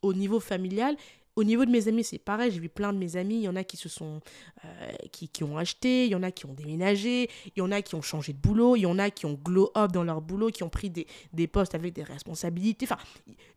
[0.00, 0.96] au niveau familial
[1.36, 2.50] au niveau de mes amis, c'est pareil.
[2.50, 3.36] J'ai vu plein de mes amis.
[3.36, 4.20] Il y en a qui se sont,
[4.64, 7.70] euh, qui, qui, ont acheté, il y en a qui ont déménagé, il y en
[7.70, 10.02] a qui ont changé de boulot, il y en a qui ont glow up dans
[10.02, 12.86] leur boulot, qui ont pris des, des postes avec des responsabilités.
[12.86, 12.98] Enfin,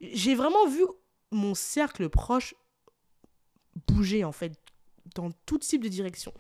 [0.02, 0.84] j'ai vraiment vu
[1.32, 2.54] mon cercle proche
[3.88, 4.54] bouger en fait
[5.16, 6.34] dans tout type de direction.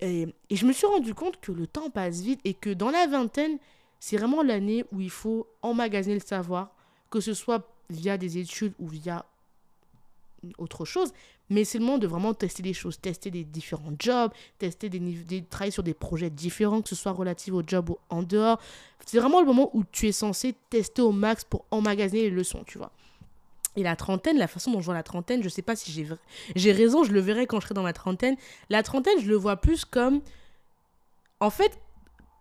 [0.00, 2.90] Et, et je me suis rendu compte que le temps passe vite et que dans
[2.90, 3.58] la vingtaine,
[3.98, 6.76] c'est vraiment l'année où il faut emmagasiner le savoir,
[7.08, 9.24] que ce soit via des études ou via
[10.58, 11.12] autre chose,
[11.50, 14.98] mais c'est le moment de vraiment tester des choses, tester des différents jobs, tester des,
[14.98, 18.60] des travailler sur des projets différents, que ce soit relatif au job ou en dehors.
[19.06, 22.64] C'est vraiment le moment où tu es censé tester au max pour emmagasiner les leçons,
[22.66, 22.90] tu vois.
[23.76, 26.06] Et la trentaine, la façon dont je vois la trentaine, je sais pas si j'ai
[26.54, 28.36] j'ai raison, je le verrai quand je serai dans ma trentaine.
[28.70, 30.20] La trentaine, je le vois plus comme
[31.40, 31.78] en fait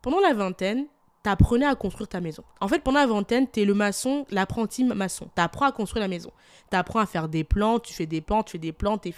[0.01, 0.85] pendant la vingtaine,
[1.23, 2.43] t'apprenais à construire ta maison.
[2.59, 5.29] En fait, pendant la vingtaine, t'es le maçon, l'apprenti maçon.
[5.33, 6.31] T'apprends à construire la maison.
[6.69, 9.13] T'apprends à faire des plans, tu fais des plans, tu fais des plans, t'es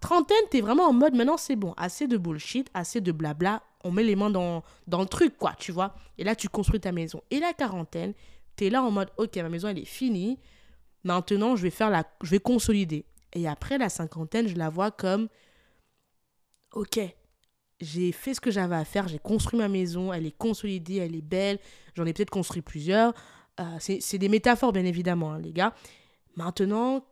[0.00, 3.90] Trentaine, t'es vraiment en mode, maintenant c'est bon, assez de bullshit, assez de blabla, on
[3.90, 5.94] met les mains dans, dans le truc, quoi, tu vois.
[6.16, 7.22] Et là, tu construis ta maison.
[7.30, 8.14] Et la quarantaine,
[8.56, 10.38] t'es là en mode, ok, ma maison, elle est finie.
[11.04, 12.04] Maintenant, je vais faire la...
[12.22, 13.04] Je vais consolider.
[13.32, 15.28] Et après, la cinquantaine, je la vois comme,
[16.72, 17.00] ok,
[17.80, 21.14] j'ai fait ce que j'avais à faire, j'ai construit ma maison, elle est consolidée, elle
[21.14, 21.58] est belle,
[21.94, 23.14] j'en ai peut-être construit plusieurs.
[23.58, 25.74] Euh, c'est des métaphores, bien évidemment, hein, les gars.
[26.36, 27.04] Maintenant,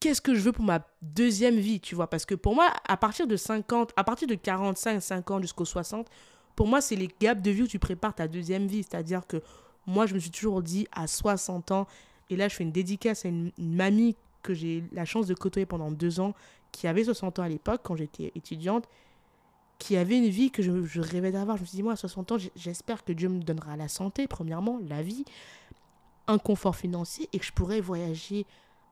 [0.00, 2.08] qu'est-ce que je veux pour ma deuxième vie, tu vois?
[2.08, 6.08] Parce que pour moi, à partir de 50, à partir de 45, 50 jusqu'aux 60,
[6.54, 8.82] pour moi, c'est les gaps de vie où tu prépares ta deuxième vie.
[8.82, 9.42] C'est-à-dire que
[9.86, 11.86] moi, je me suis toujours dit à 60 ans,
[12.30, 15.66] et là, je fais une dédicace à une mamie que j'ai la chance de côtoyer
[15.66, 16.34] pendant deux ans,
[16.72, 18.88] qui avait 60 ans à l'époque, quand j'étais étudiante,
[19.78, 21.56] qui avait une vie que je, rêvais d'avoir.
[21.56, 24.26] Je me suis dit, moi, à 60 ans, j'espère que Dieu me donnera la santé,
[24.26, 25.24] premièrement, la vie,
[26.26, 28.46] un confort financier et que je pourrais voyager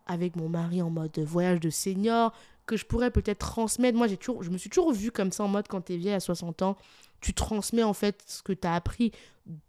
[0.07, 2.33] avec mon mari en mode voyage de senior,
[2.67, 3.97] que je pourrais peut-être transmettre.
[3.97, 6.15] Moi, toujours, je me suis toujours vue comme ça en mode quand tu es vieille
[6.15, 6.77] à 60 ans,
[7.21, 9.13] tu transmets en fait ce que tu as appris,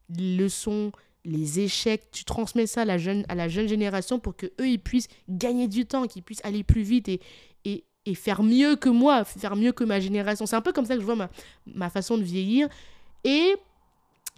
[0.09, 0.91] les leçons,
[1.23, 4.67] les échecs, tu transmets ça à la jeune, à la jeune génération pour que eux
[4.67, 7.19] ils puissent gagner du temps, qu'ils puissent aller plus vite et,
[8.05, 10.45] et, faire mieux que moi, faire mieux que ma génération.
[10.45, 11.29] C'est un peu comme ça que je vois ma,
[11.67, 12.67] ma façon de vieillir.
[13.23, 13.55] Et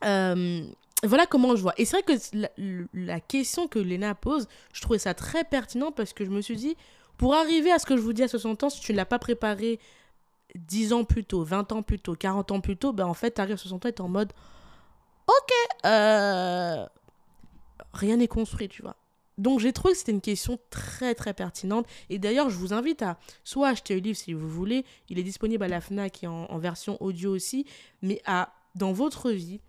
[0.04, 0.62] euh,
[1.04, 1.74] voilà comment je vois.
[1.78, 2.48] Et c'est vrai que
[2.94, 6.56] la, question que Léna pose, je trouvais ça très pertinent parce que je me suis
[6.56, 6.76] dit,
[7.18, 9.06] pour arriver à ce que je vous dis à 60 ans, si tu ne l'as
[9.06, 9.80] pas préparé
[10.56, 13.36] 10 ans plus tôt, 20 ans plus tôt, 40 ans plus tôt, ben en fait,
[13.36, 14.34] tu arrives à 60 ans et tu en mode,
[15.28, 15.54] ok,
[15.86, 16.86] euh,
[17.94, 18.96] rien n'est construit, tu vois.
[19.38, 21.86] Donc j'ai trouvé que c'était une question très très pertinente.
[22.10, 25.24] Et d'ailleurs, je vous invite à soit acheter le livre si vous voulez, il est
[25.24, 27.66] disponible à la FNAC et en, version audio aussi,
[28.02, 29.60] mais à, dans votre vie,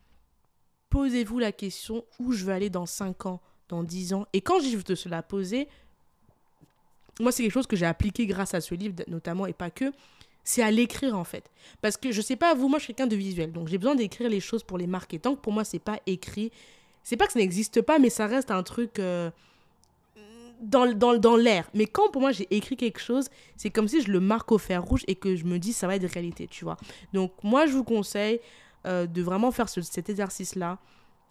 [0.90, 4.26] posez-vous la question où je veux aller dans 5 ans, dans 10 ans?
[4.32, 5.68] Et quand je vais te la poser,
[7.20, 9.92] moi, c'est quelque chose que j'ai appliqué grâce à ce livre, notamment, et pas que,
[10.44, 11.50] c'est à l'écrire, en fait.
[11.82, 13.94] Parce que je sais pas, vous, moi, je suis quelqu'un de visuel, donc j'ai besoin
[13.94, 15.18] d'écrire les choses pour les marquer.
[15.18, 16.50] Tant que pour moi, c'est pas écrit,
[17.02, 18.98] c'est pas que ça n'existe pas, mais ça reste un truc.
[18.98, 19.30] Euh,
[20.60, 21.68] dans, dans, dans l'air.
[21.74, 24.58] Mais quand pour moi j'ai écrit quelque chose, c'est comme si je le marque au
[24.58, 26.76] fer rouge et que je me dis ça va être réalité, tu vois.
[27.12, 28.40] Donc moi je vous conseille
[28.86, 30.78] euh, de vraiment faire cet exercice-là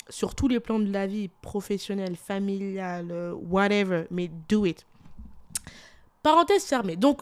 [0.10, 4.86] sur tous les plans de la vie, professionnel, familial, euh, whatever, mais do it.
[6.24, 6.96] Parenthèse fermée.
[6.96, 7.22] Donc,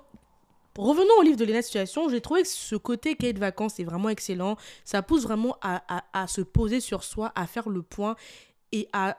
[0.77, 2.09] revenons au livre de Léna Situation.
[2.09, 4.57] J'ai trouvé que ce côté cahier de vacances est vraiment excellent.
[4.83, 8.15] Ça pousse vraiment à, à, à, se poser sur soi, à faire le point
[8.71, 9.17] et à,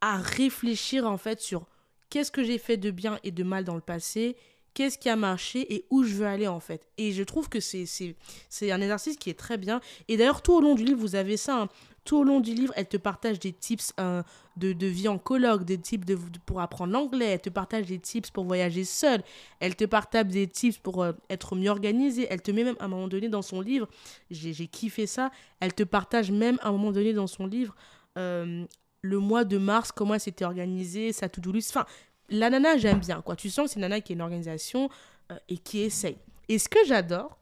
[0.00, 1.66] à réfléchir en fait sur
[2.10, 4.36] qu'est-ce que j'ai fait de bien et de mal dans le passé
[4.78, 6.86] qu'est-ce qui a marché et où je veux aller en fait.
[6.98, 9.80] Et je trouve que c'est, c'est, un exercice qui est très bien.
[10.06, 11.62] Et d'ailleurs, tout au long du livre, vous avez ça.
[11.62, 11.68] Hein.
[12.04, 14.22] Tout au long du livre, elle te partage des tips euh,
[14.56, 17.98] de, de, vie en colloque, des tips de, pour apprendre l'anglais, elle te partage des
[17.98, 19.24] tips pour voyager seule,
[19.58, 22.84] elle te partage des tips pour euh, être mieux organisée, elle te met même à
[22.84, 23.88] un moment donné dans son livre,
[24.30, 25.30] j'ai, j'ai kiffé ça,
[25.60, 27.74] elle te partage même à un moment donné dans son livre
[28.16, 28.64] euh,
[29.02, 31.70] le mois de mars, comment elle s'était organisée, sa to-do list.
[31.76, 31.86] Enfin,
[32.30, 33.36] la nana, j'aime bien, quoi.
[33.36, 34.90] Tu sens que c'est une nana qui est une organisation
[35.32, 36.18] euh, et qui essaye.
[36.48, 37.38] Et ce que j'adore,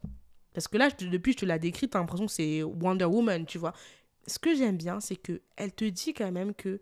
[0.53, 3.59] parce que là, depuis je te l'ai décrit, t'as l'impression que c'est Wonder Woman, tu
[3.59, 3.73] vois.
[4.27, 6.81] Ce que j'aime bien, c'est que elle te dit quand même que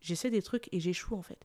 [0.00, 1.38] j'essaie des trucs et j'échoue, en fait.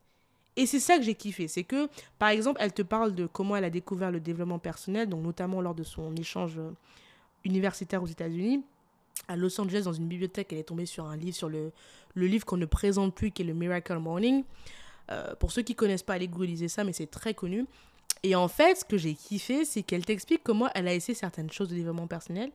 [0.55, 1.47] Et c'est ça que j'ai kiffé.
[1.47, 5.09] C'est que, par exemple, elle te parle de comment elle a découvert le développement personnel,
[5.09, 6.71] donc notamment lors de son échange euh,
[7.43, 8.63] universitaire aux États-Unis.
[9.27, 11.71] À Los Angeles, dans une bibliothèque, elle est tombée sur un livre, sur le,
[12.13, 14.43] le livre qu'on ne présente plus, qui est le Miracle Morning.
[15.11, 17.65] Euh, pour ceux qui connaissent pas, allez googliser ça, mais c'est très connu.
[18.23, 21.51] Et en fait, ce que j'ai kiffé, c'est qu'elle t'explique comment elle a essayé certaines
[21.51, 22.51] choses de développement personnel,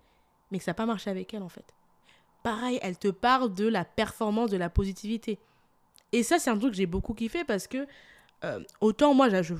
[0.50, 1.74] mais que ça n'a pas marché avec elle, en fait.
[2.42, 5.38] Pareil, elle te parle de la performance, de la positivité.
[6.12, 7.86] Et ça, c'est un truc que j'ai beaucoup kiffé parce que,
[8.44, 9.54] euh, autant moi, je,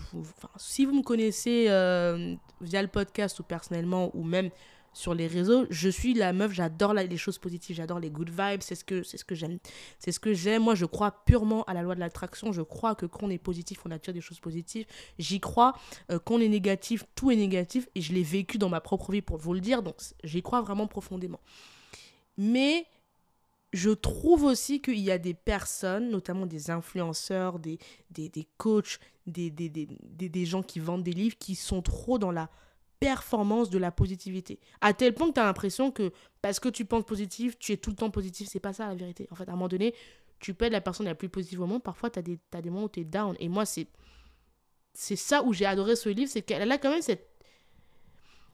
[0.57, 4.51] si vous me connaissez euh, via le podcast ou personnellement, ou même
[4.99, 8.63] sur les réseaux, je suis la meuf, j'adore les choses positives, j'adore les good vibes,
[8.63, 9.59] c'est ce que c'est ce que j'aime.
[10.01, 10.65] C'est ce que j'aime.
[10.65, 13.39] Moi, je crois purement à la loi de l'attraction, je crois que quand on est
[13.39, 14.87] positif, on attire des choses positives.
[15.21, 15.75] J'y crois
[16.11, 19.13] euh, quand on est négatif, tout est négatif et je l'ai vécu dans ma propre
[19.13, 21.39] vie pour vous le dire, donc j'y crois vraiment profondément.
[22.37, 22.85] Mais
[23.73, 27.79] je trouve aussi qu'il y a des personnes, notamment des influenceurs, des,
[28.11, 29.87] des, des coachs, des, des, des,
[30.29, 32.51] des gens qui vendent des livres, qui sont trop dans la
[33.01, 34.61] performance de la positivité.
[34.81, 37.77] À tel point que tu as l'impression que parce que tu penses positif, tu es
[37.77, 38.49] tout le temps positif.
[38.51, 39.29] C'est pas ça la vérité.
[39.31, 39.95] En fait, à un moment donné,
[40.41, 41.83] tu peux être la personne la plus positive au monde.
[41.83, 43.37] Parfois, tu as des, as des moments où tu es down.
[43.41, 43.89] Et moi, c'est
[44.95, 46.31] c'est ça où j'ai adoré ce livre.
[46.31, 47.29] C'est qu'elle a quand même cette,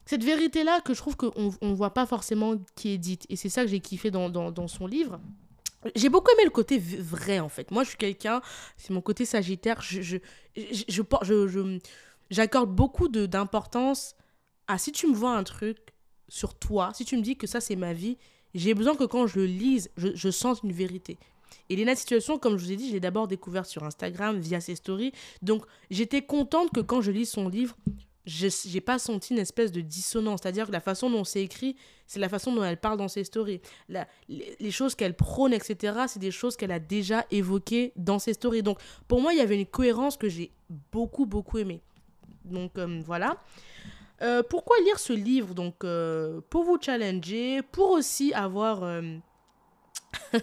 [0.05, 3.25] cette vérité-là que je trouve qu'on ne voit pas forcément qui est dite.
[3.31, 5.21] Et c'est ça que j'ai kiffé dans, dans, son livre.
[5.97, 7.71] J'ai beaucoup aimé le côté vrai, en fait.
[7.71, 8.43] Moi, je suis quelqu'un,
[8.77, 9.81] c'est mon côté sagittaire.
[9.81, 10.19] Je, je,
[10.55, 11.79] je, je
[12.31, 14.15] j'accorde beaucoup d'importance
[14.67, 15.79] ah, si tu me vois un truc
[16.29, 18.17] sur toi, si tu me dis que ça c'est ma vie,
[18.55, 21.19] j'ai besoin que quand je le lise, je, je sente une vérité.
[21.69, 24.61] Et Lena Situation, comme je vous ai dit, je l'ai d'abord découvert sur Instagram via
[24.61, 25.13] ses stories.
[25.43, 27.77] Donc j'étais contente que quand je lis son livre,
[28.27, 30.41] je n'ai pas senti une espèce de dissonance.
[30.43, 33.25] C'est-à-dire que la façon dont c'est écrit, c'est la façon dont elle parle dans ses
[33.25, 33.61] stories.
[33.89, 38.35] La, les, choses qu'elle prône, etc., c'est des choses qu'elle a déjà évoquées dans ses
[38.35, 38.63] stories.
[38.63, 40.51] Donc pour moi, il y avait une cohérence que j'ai
[40.93, 41.83] beaucoup, beaucoup aimée.
[42.45, 43.43] Donc euh, voilà.
[44.23, 48.83] Euh, pourquoi lire ce livre Donc, euh, pour vous challenger, pour aussi avoir.
[48.85, 49.03] Euh,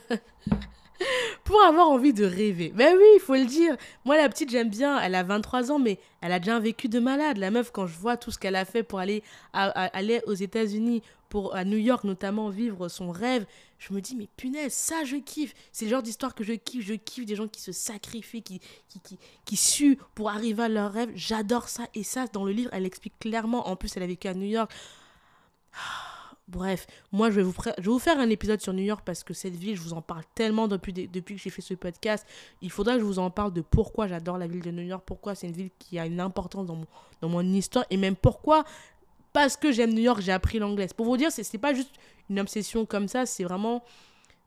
[1.43, 2.71] pour avoir envie de rêver?
[2.75, 3.75] Ben oui, il faut le dire.
[4.05, 4.99] Moi, la petite, j'aime bien.
[4.99, 7.37] Elle a 23 ans, mais elle a déjà un vécu de malade.
[7.37, 11.01] La meuf, quand je vois tout ce qu'elle a fait pour aller, aller aux États-Unis,
[11.31, 13.45] pour à New York notamment, vivre son rêve,
[13.79, 15.53] je me dis, mais punaise, ça, je kiffe.
[15.71, 16.85] C'est le genre d'histoire que je kiffe.
[16.85, 20.91] Je kiffe des gens qui se sacrifient, qui, qui, qui, suent pour arriver à leur
[20.91, 21.09] rêve.
[21.15, 21.87] J'adore ça.
[21.95, 23.69] Et ça, dans le livre, elle explique clairement.
[23.69, 24.71] En plus, elle a vécu à New York.
[26.49, 29.33] Bref, moi je vais, vous je vais faire un épisode sur New York parce que
[29.33, 32.27] cette ville, je vous en parle tellement depuis, depuis que j'ai fait ce podcast.
[32.61, 35.03] Il faudra que je vous en parle de pourquoi j'adore la ville de New York,
[35.05, 36.87] pourquoi c'est une ville qui a une importance dans mon,
[37.21, 38.65] dans mon histoire et même pourquoi,
[39.33, 40.87] parce que j'aime New York, j'ai appris l'anglais.
[40.95, 41.93] Pour vous dire, c'est pas juste
[42.29, 43.83] une obsession comme ça, c'est vraiment.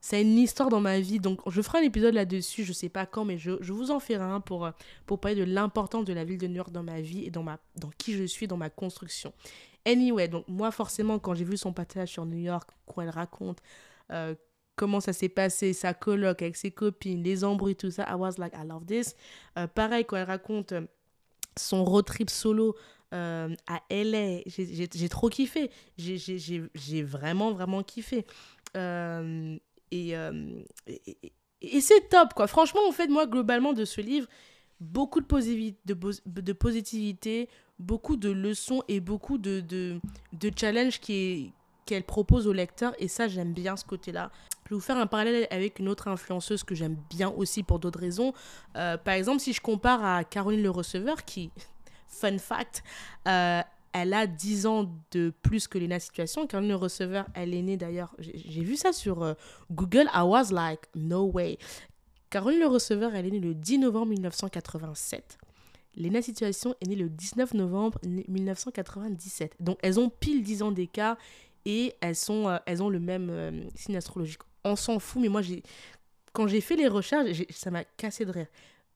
[0.01, 1.19] C'est une histoire dans ma vie.
[1.19, 4.23] Donc, je ferai un épisode là-dessus, je sais pas quand, mais je, vous en ferai
[4.23, 4.69] un pour,
[5.07, 7.43] pour parler de l'importance de la ville de New York dans ma vie et dans,
[7.43, 9.33] ma, dans qui je suis, dans ma construction.
[9.87, 13.59] Anyway, donc moi forcément quand j'ai vu son passage sur New York, quand elle raconte
[14.13, 14.35] euh,
[14.77, 18.33] comment ça s'est passé, sa coloc avec ses copines, les embrouilles, tout ça, I was
[18.39, 19.15] like, I love this.
[19.59, 20.83] Euh, pareil, quand elle raconte euh,
[21.57, 22.75] son road trip solo
[23.15, 25.71] à LA, j'ai trop kiffé.
[25.97, 28.27] J'ai vraiment, vraiment kiffé.
[28.75, 30.15] et,
[30.87, 31.33] et,
[31.73, 32.47] et c'est top, quoi.
[32.47, 34.29] Franchement, en fait, moi, globalement, de ce livre,
[34.81, 37.49] beaucoup de, positivité, de, positivité,
[37.79, 40.01] beaucoup de leçons et beaucoup de, de,
[40.33, 42.95] de challenges qu'elle propose au lecteur.
[42.99, 44.31] Et ça, j'aime bien ce côté-là.
[44.65, 47.79] Je vais vous faire un parallèle avec une autre influenceuse que j'aime bien aussi pour
[47.79, 48.33] d'autres raisons.
[48.77, 51.51] Euh, par exemple, si je compare à Caroline Le Receveur, qui,
[52.15, 52.83] fun fact,
[53.29, 53.61] euh,
[53.93, 56.47] elle a 10 ans de plus que Lena Situation.
[56.47, 59.35] Caroline Le Receveur, elle est née d'ailleurs, j'ai vu ça sur euh,
[59.71, 61.59] Google, I was like, no way.
[62.31, 65.39] Caroline Le Receveur, elle est née le 10 novembre 1987.
[65.97, 69.57] Lena Situation est née le 19 novembre 1997.
[69.61, 71.17] Donc elles ont pile 10 ans d'écart
[71.65, 74.41] et elles, sont, euh, elles ont le même signe astrologique.
[74.65, 75.43] On s'en fout, mais moi,
[76.33, 78.49] quand j'ai fait les recherches, ça m'a cassé de rire.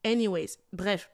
[0.05, 1.11] Anyways, bref.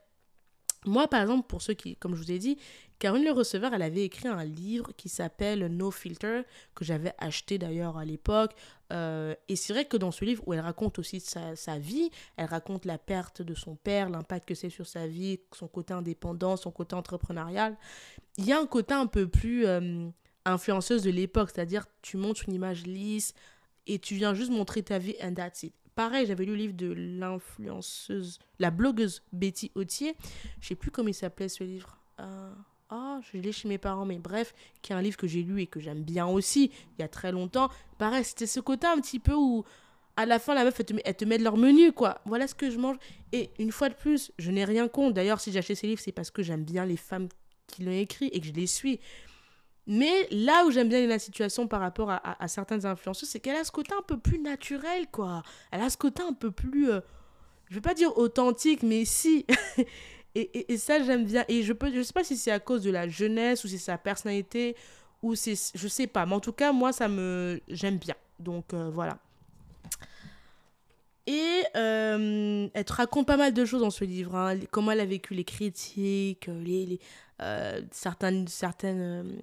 [0.87, 2.59] Moi, par exemple, pour ceux qui, comme je vous ai dit,
[2.99, 6.43] Caroline Le Receveur, elle avait écrit un livre qui s'appelle No Filter,
[6.75, 8.55] que j'avais acheté d'ailleurs à l'époque.
[8.93, 12.47] Euh, et c'est vrai que dans ce livre, où elle raconte aussi sa, vie, elle
[12.47, 16.57] raconte la perte de son père, l'impact que c'est sur sa vie, son côté indépendant,
[16.57, 17.77] son côté entrepreneurial,
[18.37, 20.09] il y a un côté un peu plus euh,
[20.45, 23.35] influenceuse de l'époque, c'est-à-dire tu montres une image lisse
[23.87, 25.75] et tu viens juste montrer ta vie and that's it.
[25.95, 30.17] Pareil, j'avais lu le livre de l'influenceuse, la blogueuse Betty Autier.
[30.61, 31.99] Je sais plus comment il s'appelait ce livre.
[32.21, 32.53] Euh,
[32.91, 35.61] ah, je l'ai chez mes parents, mais bref, qui est un livre que j'ai lu
[35.61, 37.69] et que j'aime bien aussi, il y a très longtemps.
[37.99, 39.65] Pareil, c'était ce côté un petit peu où,
[40.17, 42.21] à la fin, la meuf, elle te met de leur menu, quoi.
[42.25, 42.97] Voilà ce que je mange.
[43.33, 45.15] Et une fois de plus, je n'ai rien contre.
[45.15, 47.29] D'ailleurs, si j'achète ces livres, c'est parce que j'aime bien les femmes
[47.67, 49.01] qui l'ont écrit et que je les suis.
[49.87, 53.57] Mais là où j'aime bien la situation par rapport à, à, certaines influenceuses, c'est qu'elle
[53.57, 55.43] a ce côté un peu plus naturel, quoi.
[55.71, 57.01] Elle a ce côté un peu plus, euh,
[57.69, 59.45] je vais pas dire authentique, mais si.
[60.35, 61.45] et, et, ça, j'aime bien.
[61.49, 63.79] Et je peux, je sais pas si c'est à cause de la jeunesse ou si
[63.79, 64.75] c'est sa personnalité
[65.23, 66.25] ou c'est, je sais pas.
[66.25, 68.17] Mais en tout cas, moi, ça me, j'aime bien.
[68.39, 69.19] Donc euh, voilà.
[71.27, 74.35] Et euh, elle te raconte pas mal de choses dans ce livre.
[74.35, 74.59] Hein.
[74.71, 77.01] Comment elle a vécu les critiques, les, les
[77.91, 79.41] certaines, certaines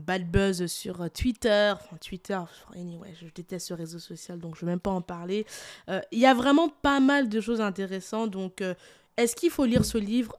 [0.00, 1.72] bad buzz sur euh, Twitter.
[1.74, 2.40] Enfin, Twitter,
[2.74, 5.46] anyway, je déteste ce réseau social, donc je ne vais même pas en parler.
[5.88, 8.30] Euh, il y a vraiment pas mal de choses intéressantes.
[8.30, 8.74] Donc, euh,
[9.16, 10.36] est-ce qu'il faut lire ce livre?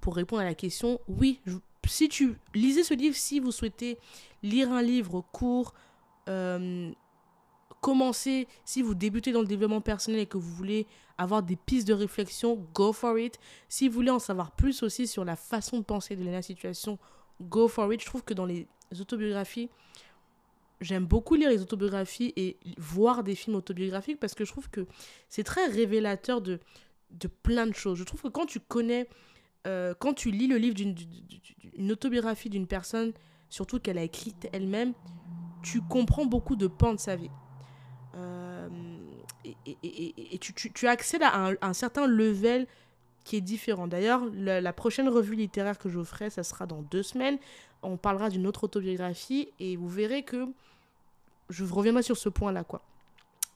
[0.00, 1.40] Pour répondre à la question, oui.
[1.86, 3.98] si tu lisez ce livre, si vous souhaitez
[4.42, 5.74] lire un livre court,
[7.82, 10.86] commencer, si vous débutez dans le développement personnel et que vous voulez
[11.18, 13.38] avoir des pistes de réflexion, go for it.
[13.68, 16.98] Si vous voulez en savoir plus aussi sur la façon de penser de la situation,
[17.42, 18.00] go for it.
[18.00, 18.66] Je trouve que dans les
[18.98, 19.68] autobiographies,
[20.80, 24.86] j'aime beaucoup lire les autobiographies et voir des films autobiographiques parce que je trouve que
[25.28, 26.58] c'est très révélateur de,
[27.10, 27.98] de plein de choses.
[27.98, 29.08] Je trouve que quand tu connais,
[29.66, 33.12] euh, quand tu lis le livre d'une autobiographie d'une personne,
[33.48, 34.94] surtout qu'elle a écrite elle-même,
[35.62, 37.30] tu comprends beaucoup de pans de sa vie.
[38.16, 38.68] Euh,
[39.44, 40.96] et, tu, tu, à
[41.62, 42.66] un, certain level
[43.24, 43.86] qui est différent.
[43.86, 47.38] D'ailleurs, la, prochaine revue littéraire que je ferai, ça sera dans deux semaines.
[47.82, 50.46] On parlera d'une autre autobiographie et vous verrez que
[51.48, 52.82] je reviendrai sur ce point-là, quoi.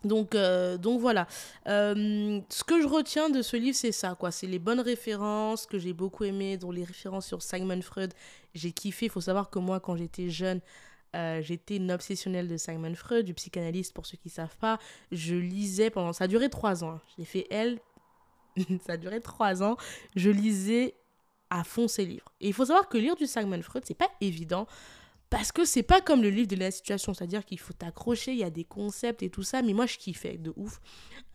[0.05, 1.27] Donc, euh, donc voilà.
[1.67, 4.31] Euh, ce que je retiens de ce livre, c'est ça, quoi.
[4.31, 8.13] C'est les bonnes références que j'ai beaucoup aimées, dont les références sur Simon Freud.
[8.55, 9.07] J'ai kiffé.
[9.07, 10.61] Il faut savoir que moi, quand j'étais jeune,
[11.15, 14.79] euh, j'étais une obsessionnelle de Simon Freud, du psychanalyste pour ceux qui ne savent pas.
[15.11, 16.13] Je lisais pendant.
[16.13, 17.01] Ça a duré trois ans.
[17.17, 17.79] J'ai fait elle,
[18.87, 19.77] ça a duré trois ans,
[20.17, 20.95] je lisais
[21.55, 22.33] à fond ces livres.
[22.41, 24.67] Et il faut savoir que lire du Simon Freud, c'est pas évident
[25.31, 28.39] parce que c'est pas comme le livre de la situation, c'est-à-dire qu'il faut t'accrocher, il
[28.39, 30.81] y a des concepts et tout ça, mais moi je kiffais de ouf.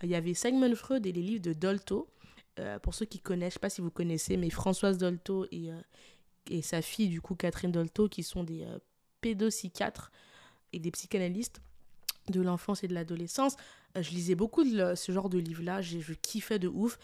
[0.04, 2.10] Il y avait Simon Freud et les livres de Dolto.
[2.60, 5.72] Euh, pour ceux qui connaissent, je sais pas si vous connaissez, mais Françoise Dolto et,
[5.72, 5.80] euh,
[6.50, 8.78] et sa fille, du coup, Catherine Dolto, qui sont des euh,
[9.22, 10.12] pédopsychiatres
[10.74, 11.62] et des psychanalystes
[12.28, 13.56] de l'enfance et de l'adolescence.
[13.96, 17.00] Je lisais beaucoup de ce genre de livres-là, je kiffais de ouf.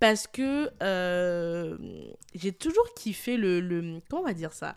[0.00, 1.76] Parce que euh,
[2.34, 4.74] j'ai toujours kiffé le, le, Comment on va dire ça?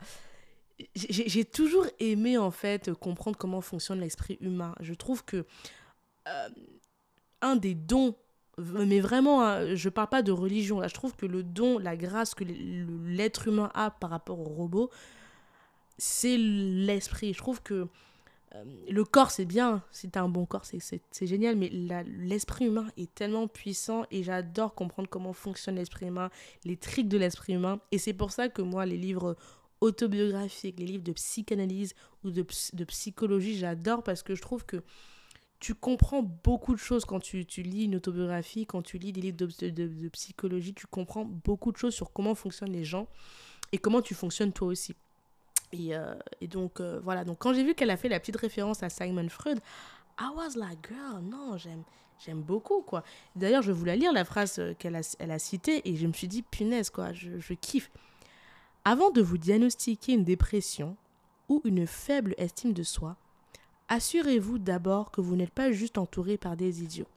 [0.95, 4.75] J'ai toujours aimé, en fait, comprendre comment fonctionne l'esprit humain.
[4.81, 5.45] Je trouve que
[6.27, 6.49] euh,
[7.41, 8.15] un des dons
[8.57, 10.79] mais vraiment, hein, je parle pas de religion.
[10.79, 14.43] Là, je trouve que le don, la grâce que l'être humain a par rapport au
[14.43, 14.91] robot,
[15.97, 17.33] c'est l'esprit.
[17.33, 17.88] Je trouve que
[18.55, 22.87] euh, le corps, c'est bien, si t'as un bon corps, c'est génial, mais l'esprit humain
[22.97, 26.29] est tellement puissant et j'adore comprendre comment fonctionne l'esprit humain,
[26.63, 27.79] les tricks de l'esprit humain.
[27.91, 29.35] Et c'est pour ça que moi, les livres
[29.81, 31.93] autobiographiques, les livres de psychanalyse
[32.23, 32.43] ou de,
[32.83, 34.83] psychologie, j'adore parce que je trouve que
[35.60, 39.37] tu comprends beaucoup de choses quand tu, lis une autobiographie, quand tu lis des livres
[39.37, 43.08] de psychologie, tu comprends beaucoup de choses sur comment fonctionnent les gens
[43.71, 44.95] et comment tu fonctionnes toi aussi.
[45.74, 47.26] Et, euh, et donc, euh, voilà.
[47.26, 49.60] Donc, quand j'ai vu qu'elle a fait la petite référence à Simon Freud,
[50.19, 51.84] I was like, girl, non, j'aime,
[52.24, 53.04] j'aime beaucoup, quoi.
[53.36, 56.44] D'ailleurs, je voulais lire la phrase qu'elle a, a citée et je me suis dit,
[56.44, 57.90] punaise, quoi, je, je kiffe.
[58.86, 60.96] Avant de vous diagnostiquer une dépression
[61.50, 63.15] ou une faible estime de soi,
[63.88, 67.08] assurez-vous d'abord que vous n'êtes pas juste entouré par des idiots.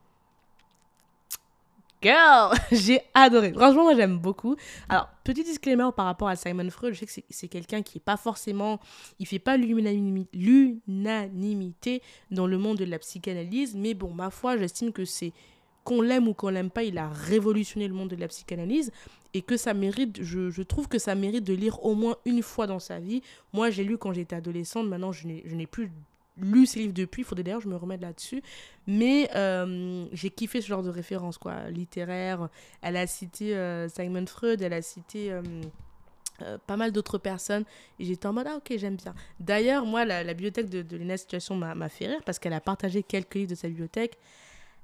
[2.03, 3.53] Girl, j'ai adoré.
[3.53, 4.57] Franchement, moi j'aime beaucoup.
[4.89, 8.05] Alors, petit disclaimer par rapport à Simon Freud, je sais que c'est quelqu'un qui est
[8.05, 8.81] pas forcément,
[9.19, 10.83] il fait pas l'unanimité
[12.31, 15.33] dans le monde de la psychanalyse, mais bon, ma foi, j'estime que c'est
[15.85, 18.91] qu'on l'aime ou qu'on l'aime pas, il a révolutionné le monde de la psychanalyse
[19.35, 22.43] et que ça mérite, je, je, trouve que ça mérite de lire au moins une
[22.43, 23.23] fois dans sa vie.
[23.53, 25.93] Moi, j'ai lu quand j'étais adolescente, maintenant je n'ai plus
[26.39, 28.43] lu ces livres depuis, il faudrait d'ailleurs je me remette là-dessus.
[28.87, 32.49] Mais euh, j'ai kiffé ce genre de référence, quoi, littéraire.
[32.83, 37.65] Elle a cité euh, Simon Freud, elle a cité euh, pas mal d'autres personnes.
[37.99, 39.15] Et j'étais en mode, ah ok, j'aime bien.
[39.41, 43.35] D'ailleurs, moi, la, bibliothèque de, de Situation m'a fait rire parce qu'elle a partagé quelques
[43.35, 44.19] livres de sa bibliothèque.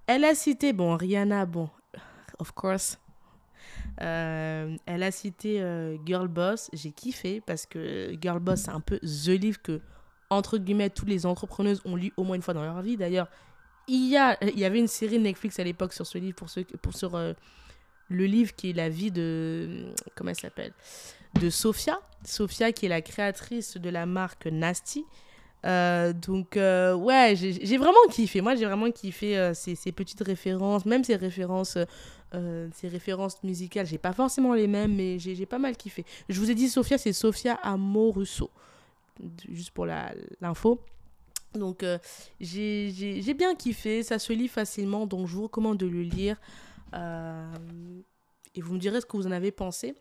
[0.07, 1.69] Elle a cité, bon, Rihanna, bon,
[2.39, 2.99] of course.
[3.99, 5.63] elle a cité
[6.05, 9.81] Girl Boss, j'ai kiffé parce que Girl Boss, c'est un peu the livre que
[10.33, 12.97] entre guillemets, toutes les entrepreneuses ont lu au moins une fois dans leur vie.
[12.97, 13.29] D'ailleurs,
[13.89, 16.49] il y, a, il y avait une série Netflix à l'époque sur ce livre, pour,
[16.49, 17.33] ceux, pour sur euh,
[18.09, 19.87] le livre qui est la vie de.
[20.15, 20.73] Comment elle s'appelle?
[21.41, 22.01] De Sophia.
[22.25, 25.05] Sophia, qui est la créatrice de la marque Nasty.
[25.65, 28.41] Euh, donc, euh, ouais, j'ai vraiment kiffé.
[28.41, 31.79] Moi, j'ai vraiment kiffé ces, ces, petites références, même ces références.
[32.33, 36.05] ces références musicales, j'ai pas forcément les mêmes, mais j'ai pas mal kiffé.
[36.29, 38.51] Je vous ai dit, Sophia, c'est Sophia Amoruso
[39.49, 40.81] juste pour l'info.
[41.55, 41.99] Donc euh,
[42.41, 46.37] j'ai bien kiffé, ça se lit facilement, donc je vous recommande de le lire.
[46.95, 47.53] Euh,
[48.55, 49.95] et vous me direz ce que vous en avez pensé.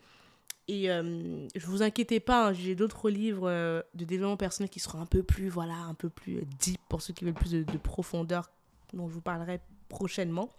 [0.68, 3.50] Et euh, je vous inquiétez pas, hein, j'ai d'autres livres
[3.94, 7.14] de développement personnel qui seront un peu plus, voilà, un peu plus deep pour ceux
[7.14, 8.50] qui veulent plus de, de profondeur,
[8.94, 9.60] dont je vous parlerai
[9.90, 10.50] prochainement.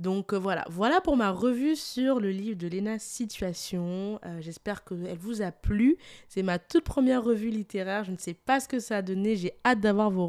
[0.00, 4.18] Donc euh, voilà, voilà pour ma revue sur le livre de Léna Situation.
[4.24, 5.98] Euh, j'espère qu'elle vous a plu.
[6.26, 8.04] C'est ma toute première revue littéraire.
[8.04, 9.36] Je ne sais pas ce que ça a donné.
[9.36, 10.26] J'ai hâte d'avoir vos,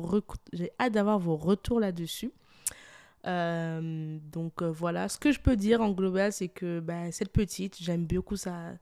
[1.37, 2.31] retours là-dessus.
[3.27, 7.77] Euh, donc voilà, ce que je peux dire en global, c'est que bah, cette petite,
[7.81, 8.73] j'aime beaucoup sa,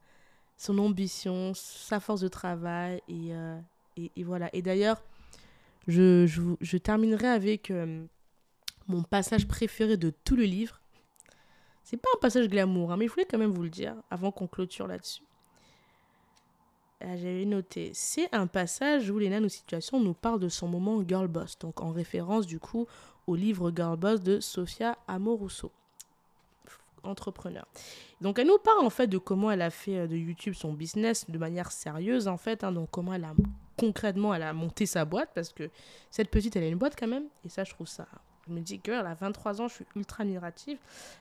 [0.58, 3.00] son ambition, sa force de travail.
[3.08, 4.50] Et, voilà.
[4.54, 5.04] Et d'ailleurs,
[5.88, 7.72] je, terminerai avec
[8.90, 10.82] mon passage préféré de tout le livre.
[11.84, 14.32] C'est pas un passage glamour, hein, mais je voulais quand même vous le dire avant
[14.32, 15.24] qu'on clôture là-dessus.
[17.02, 21.02] Ah, j'avais noté, c'est un passage où Léna, nos situations, nous parle de son moment
[21.08, 22.88] girl boss, donc en référence du coup
[23.26, 25.72] au livre Girl Boss de Sofia Amoruso,
[27.04, 27.66] entrepreneur.
[28.20, 30.74] Donc elle nous parle en fait de comment elle a fait euh, de YouTube son
[30.74, 33.34] business de manière sérieuse en fait, hein, donc comment elle a
[33.78, 35.70] concrètement elle a monté sa boîte parce que
[36.10, 38.08] cette petite elle a une boîte quand même et ça je trouve ça
[38.50, 40.78] je me dis, girl, à 23 ans, je suis ultra admirative.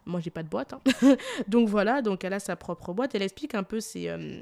[0.07, 0.72] Moi, j'ai pas de boîte.
[0.72, 1.16] Hein.
[1.49, 3.14] donc voilà, donc elle a sa propre boîte.
[3.14, 4.41] Elle explique un peu ses, euh,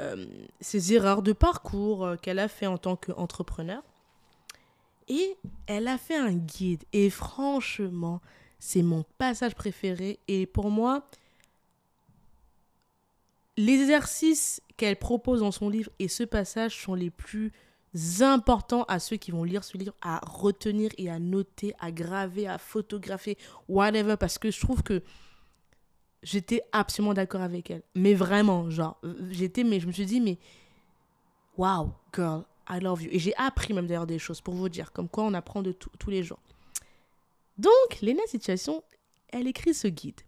[0.00, 0.26] euh,
[0.60, 3.82] ses erreurs de parcours euh, qu'elle a fait en tant qu'entrepreneur.
[5.08, 6.84] Et elle a fait un guide.
[6.92, 8.20] Et franchement,
[8.58, 10.18] c'est mon passage préféré.
[10.28, 11.06] Et pour moi,
[13.56, 17.52] les exercices qu'elle propose dans son livre et ce passage sont les plus
[18.20, 22.46] importants à ceux qui vont lire ce livre à retenir et à noter, à graver,
[22.46, 25.02] à photographier, whatever, parce que je trouve que
[26.22, 27.82] j'étais absolument d'accord avec elle.
[27.94, 30.38] Mais vraiment, genre, j'étais, mais je me suis dit, mais
[31.56, 33.08] wow, girl, I love you.
[33.12, 35.72] Et j'ai appris même d'ailleurs des choses pour vous dire, comme quoi on apprend de
[35.72, 36.40] tous les jours.
[37.56, 38.84] Donc, Léna Situation,
[39.28, 40.20] elle écrit ce guide.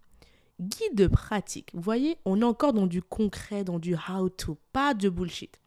[0.58, 1.70] Guide de pratique.
[1.74, 5.60] Vous voyez, on est encore dans du concret, dans du how-to, pas de bullshit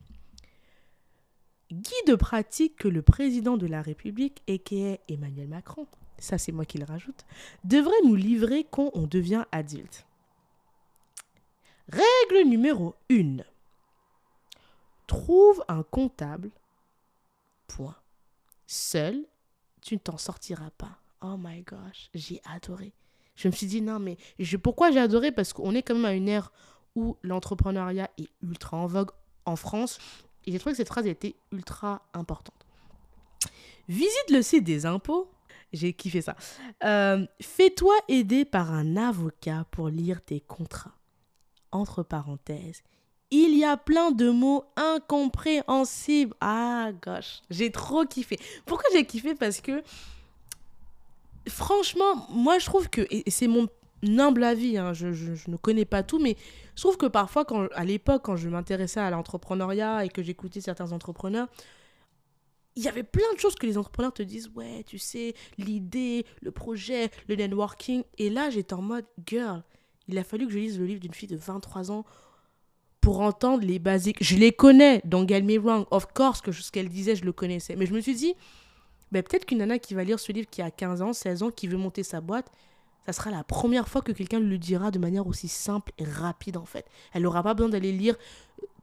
[1.82, 4.99] guide pratique que le président de la République, a.k.a.
[5.11, 7.26] Emmanuel Macron, ça c'est moi qui le rajoute,
[7.63, 10.05] devrait nous livrer quand on devient adulte.
[11.89, 13.38] Règle numéro 1.
[15.07, 16.49] Trouve un comptable.
[17.67, 17.95] Point.
[18.67, 19.26] Seul,
[19.82, 20.97] tu ne t'en sortiras pas.
[21.21, 22.93] Oh my gosh, j'ai adoré.
[23.36, 24.17] Je me suis dit, non, mais
[24.61, 25.32] pourquoi j'ai adoré?
[25.32, 26.51] Parce qu'on est quand même à une ère
[26.95, 29.11] où l'entrepreneuriat est ultra en vogue
[29.45, 29.97] en France,
[30.45, 32.65] et j'ai trouvé que cette phrase était ultra importante.
[33.87, 35.29] Visite le site des impôts.
[35.71, 36.35] J'ai kiffé ça.
[36.83, 40.95] Euh, fais-toi aider par un avocat pour lire tes contrats.
[41.71, 42.83] Entre parenthèses,
[43.31, 46.35] il y a plein de mots incompréhensibles.
[46.39, 48.37] Ah, gosh, j'ai trop kiffé.
[48.67, 49.33] Pourquoi j'ai kiffé?
[49.33, 49.81] Parce que,
[51.47, 53.67] franchement, moi, je trouve que, c'est mon
[54.20, 55.08] humble avis, hein, je,
[55.49, 56.36] ne connais pas tout, mais
[56.76, 60.62] je trouve que parfois, quand, à l'époque, quand je m'intéressais à l'entrepreneuriat et que j'écoutais
[60.62, 61.47] certains entrepreneurs,
[62.76, 66.26] il y avait plein de choses que les entrepreneurs te disent, ouais, tu sais, l'idée,
[66.41, 68.04] le projet, le networking.
[68.18, 69.64] Et là, j'étais en mode, girl,
[70.08, 72.04] il a fallu que je lise le livre d'une fille de 23 ans
[72.99, 74.18] pour entendre les basiques.
[74.22, 75.86] Je les connais, don't get me wrong.
[75.91, 77.76] Of course que ce qu'elle disait, je le connaissais.
[77.76, 78.34] Mais je me suis dit,
[79.12, 81.51] ben, peut-être qu'une nana qui va lire ce livre qui a 15 ans, 16 ans,
[81.51, 82.49] qui veut monter sa boîte,
[83.06, 86.58] ça sera la première fois que quelqu'un le dira de manière aussi simple et rapide
[86.58, 86.86] en fait.
[87.14, 88.16] Elle n'aura pas besoin d'aller lire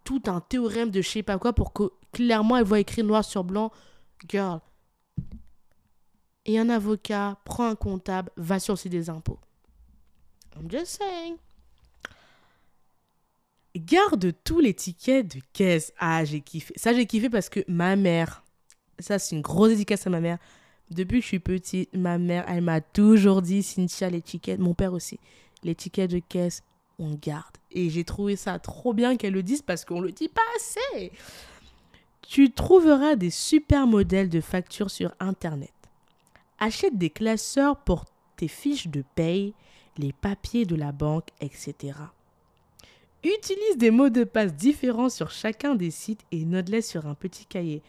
[0.05, 3.25] tout un théorème de je sais pas quoi pour que clairement elle voit écrit noir
[3.25, 3.71] sur blanc
[4.29, 4.61] girl.
[6.47, 9.39] Et un avocat, prend un comptable, va sur le des impôts.
[10.57, 11.37] I'm just saying.
[13.77, 15.93] Garde tous les tickets de caisse.
[15.99, 16.75] Ah, j'ai kiffé.
[16.77, 18.43] Ça, j'ai kiffé parce que ma mère,
[18.99, 20.39] ça, c'est une grosse dédicace à ma mère.
[20.91, 24.75] Depuis que je suis petite, ma mère, elle m'a toujours dit, Cynthia, les tickets, mon
[24.75, 25.21] père aussi,
[25.63, 26.63] les tickets de caisse,
[26.99, 27.57] on garde.
[27.71, 31.13] Et j'ai trouvé ça trop bien qu'elle le dise parce qu'on le dit pas assez.
[32.23, 35.73] Tu trouveras des super modèles de factures sur Internet.
[36.59, 38.05] Achète des classeurs pour
[38.37, 39.55] tes fiches de paye,
[39.97, 41.95] les papiers de la banque, etc.
[43.23, 47.45] Utilise des mots de passe différents sur chacun des sites et note-les sur un petit
[47.45, 47.83] cahier.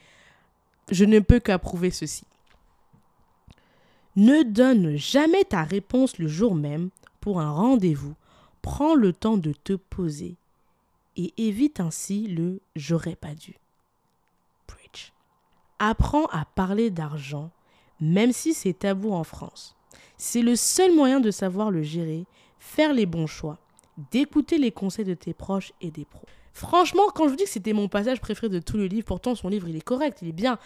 [0.90, 2.24] Je ne peux qu'approuver ceci.
[4.16, 6.90] Ne donne jamais ta réponse le jour même
[7.20, 8.16] pour un rendez-vous.
[8.62, 10.36] Prends le temps de te poser
[11.18, 13.56] et évite ainsi le j'aurais pas dû.
[15.84, 17.50] Apprends à parler d'argent,
[18.00, 19.76] même si c'est tabou en France.
[20.16, 22.28] C'est le seul moyen de savoir le gérer,
[22.60, 23.58] faire les bons choix,
[24.12, 26.28] d'écouter les conseils de tes proches et des pros.
[26.54, 29.34] Franchement, quand je vous dis que c'était mon passage préféré de tout le livre, pourtant
[29.34, 30.60] son livre il est correct, il est bien,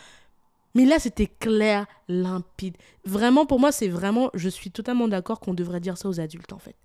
[0.76, 2.76] mais là, c'était clair, limpide.
[3.06, 6.52] Vraiment, pour moi, c'est vraiment, je suis totalement d'accord qu'on devrait dire ça aux adultes,
[6.52, 6.76] en fait.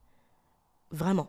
[0.93, 1.29] Vraiment.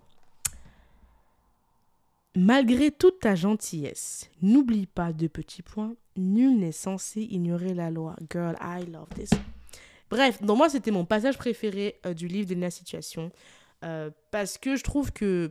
[2.36, 5.96] Malgré toute ta gentillesse, n'oublie pas deux petits points.
[6.16, 8.16] Nul n'est censé ignorer la loi.
[8.32, 9.32] Girl, I love this.
[10.10, 13.32] Bref, donc moi, c'était mon passage préféré euh, du livre de la situation.
[13.84, 15.50] Euh, parce que je trouve que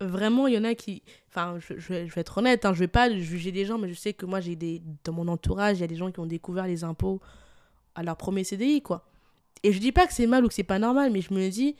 [0.00, 1.02] vraiment, il y en a qui.
[1.28, 4.12] Enfin, je, vais, être honnête, hein, je vais pas juger des gens, mais je sais
[4.12, 4.82] que moi, j'ai des.
[5.04, 7.20] Dans mon entourage, il y a des gens qui ont découvert les impôts
[7.94, 9.04] à leur premier CDI, quoi.
[9.62, 11.48] Et je dis pas que c'est mal ou que c'est pas normal, mais je me
[11.48, 11.76] dis,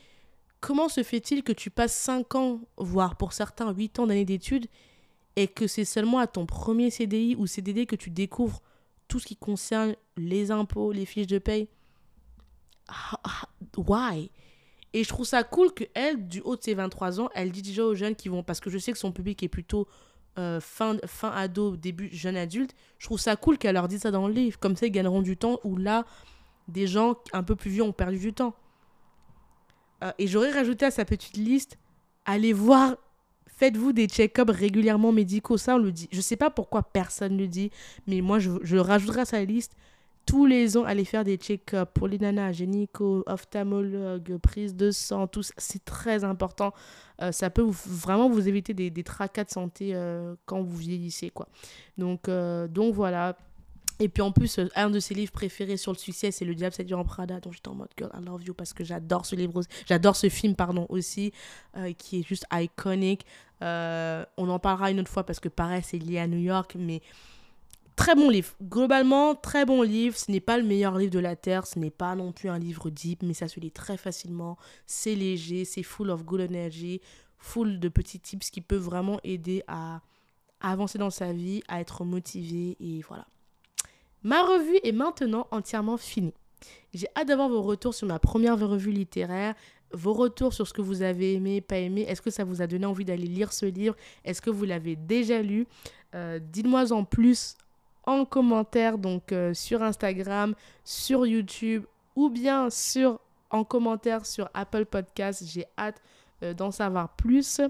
[0.61, 4.67] comment se fait-il que tu passes 5 ans, voire pour certains 8 ans d'années d'études,
[5.37, 8.61] et que c'est seulement à ton premier CDI ou CDD que tu découvres
[9.09, 11.69] tout ce qui concerne les impôts, les fiches de paye?
[12.89, 14.31] Ah, ah, Why?
[14.93, 17.63] Et je trouve ça cool que elle, du haut de ses 23 ans, elle dit
[17.63, 19.87] déjà aux jeunes qui vont, parce que je sais que son public est plutôt
[20.39, 24.11] euh, fin, fin ado, début jeune adulte, je trouve ça cool qu'elle leur dise ça
[24.11, 24.59] dans le livre.
[24.59, 26.05] Comme ça, ils gagneront du temps, où là,
[26.67, 28.55] des gens un peu plus vieux ont perdu du temps.
[30.03, 31.79] Euh, et j'aurais rajouté à sa petite liste,
[32.25, 32.97] allez voir,
[33.47, 35.57] faites-vous des check-ups régulièrement médicaux.
[35.57, 36.09] Ça, on le dit.
[36.11, 37.71] Je sais pas pourquoi personne le dit,
[38.09, 39.77] mais moi, je, je rajouterai à sa liste
[40.27, 45.27] tous les ans aller faire des check-ups pour les nanas, gynéco, ophtalmologue, prise de sang,
[45.27, 46.73] tout c'est très important.
[47.23, 51.31] Euh, ça peut vraiment vous éviter des, des tracas de santé euh, quand vous vieillissez,
[51.31, 51.49] quoi.
[51.99, 53.37] Donc, euh, donc voilà.
[53.99, 56.75] Et puis en plus, un de ses livres préférés sur le succès, c'est Le Diable
[56.75, 57.39] c'est en Prada.
[57.41, 60.31] Donc j'étais en mode Girl, I love you parce que j'adore ce livre, j'adore ce
[60.31, 61.33] film, pardon, aussi,
[61.99, 63.27] qui est juste iconique.
[63.61, 67.03] on en parlera une autre fois parce que pareil, c'est lié à New York, mais
[68.01, 68.55] Très bon livre.
[68.63, 70.17] Globalement, très bon livre.
[70.17, 71.67] Ce n'est pas le meilleur livre de la Terre.
[71.67, 74.57] Ce n'est pas non plus un livre deep, mais ça se lit très facilement.
[74.87, 77.03] C'est léger, c'est full of good energy,
[77.37, 80.01] full de petits tips qui peuvent vraiment aider à,
[80.63, 83.27] avancer dans sa vie, à être motivé et voilà.
[84.23, 86.33] Ma revue est maintenant entièrement finie.
[86.95, 89.55] J'ai hâte d'avoir vos retours sur ma première revue littéraire,
[89.93, 92.07] vos retours sur ce que vous avez aimé, pas aimé.
[92.09, 93.95] Est-ce que ça vous a donné envie d'aller lire ce livre?
[94.25, 95.67] Est-ce que vous l'avez déjà lu?
[96.15, 97.57] Euh, Dites-moi en plus
[98.05, 101.85] en commentaire donc euh, sur Instagram, sur YouTube
[102.17, 103.21] ou bien sur
[103.51, 105.43] en commentaire sur Apple Podcast.
[105.47, 106.01] J'ai hâte
[106.43, 107.61] euh, d'en savoir plus.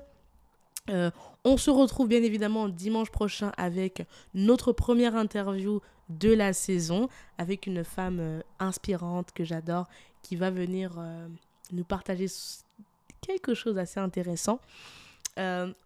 [0.88, 1.10] Euh,
[1.44, 7.08] on se retrouve bien évidemment dimanche prochain avec notre première interview de la saison
[7.38, 9.86] avec une femme inspirante que j'adore
[10.22, 10.98] qui va venir
[11.70, 12.26] nous partager
[13.20, 14.58] quelque chose d'assez intéressant.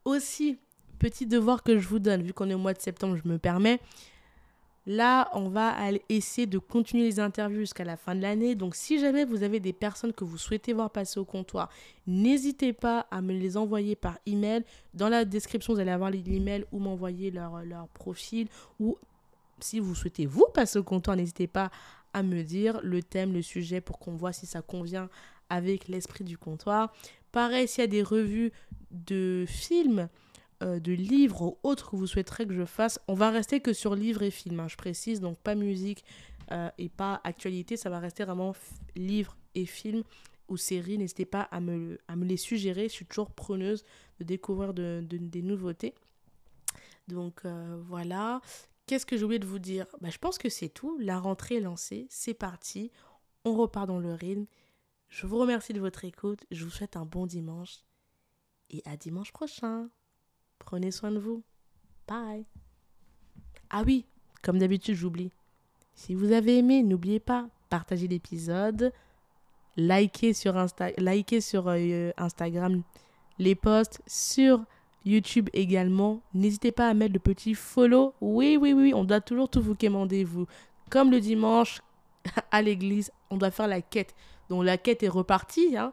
[0.06, 0.58] aussi,
[0.98, 3.36] petit devoir que je vous donne, vu qu'on est au mois de septembre, je me
[3.36, 3.80] permets,
[4.86, 5.74] Là, on va
[6.10, 8.54] essayer de continuer les interviews jusqu'à la fin de l'année.
[8.54, 11.70] Donc, si jamais vous avez des personnes que vous souhaitez voir passer au comptoir,
[12.06, 14.62] n'hésitez pas à me les envoyer par email.
[14.92, 18.48] Dans la description, vous allez avoir l'email ou m'envoyer leur, leur profil.
[18.78, 18.98] Ou
[19.58, 21.70] si vous souhaitez vous passer au comptoir, n'hésitez pas
[22.12, 25.08] à me dire le thème, le sujet pour qu'on voit si ça convient
[25.48, 26.92] avec l'esprit du comptoir.
[27.32, 28.52] Pareil, s'il y a des revues
[28.90, 30.08] de films
[30.64, 33.72] euh, de livres ou autres que vous souhaiterez que je fasse, on va rester que
[33.72, 36.04] sur livres et films, hein, je précise, donc pas musique
[36.52, 38.54] euh, et pas actualité, ça va rester vraiment
[38.96, 40.04] livres et films
[40.48, 40.98] ou séries.
[40.98, 43.84] N'hésitez pas à me, les suggérer, je suis toujours preneuse
[44.20, 45.94] de découvrir de, des nouveautés.
[47.08, 48.40] Donc euh, voilà.
[48.86, 49.86] Qu'est-ce que j'ai oublié de vous dire?
[50.00, 50.98] Bah, Je pense que c'est tout.
[50.98, 52.06] La rentrée est lancée.
[52.10, 52.90] C'est parti.
[53.44, 54.46] On repart dans le rythme.
[55.08, 56.44] Je vous remercie de votre écoute.
[56.50, 57.84] Je vous souhaite un bon dimanche.
[58.70, 59.88] Et à dimanche prochain.
[60.64, 61.42] Prenez soin de vous.
[62.06, 62.44] Bye.
[63.70, 64.04] Ah oui,
[64.42, 65.30] comme d'habitude, j'oublie.
[65.94, 68.92] Si vous avez aimé, n'oubliez pas, partagez l'épisode,
[69.76, 72.82] likez sur, Insta likez sur euh, Instagram
[73.38, 74.64] les posts, sur
[75.04, 76.20] YouTube également.
[76.34, 78.14] N'hésitez pas à mettre le petit follow.
[78.20, 80.46] Oui, oui, oui, on doit toujours tout vous quémander, vous.
[80.90, 81.82] Comme le dimanche
[82.50, 84.14] à l'église, on doit faire la quête.
[84.48, 85.76] Donc la quête est repartie.
[85.76, 85.92] Hein.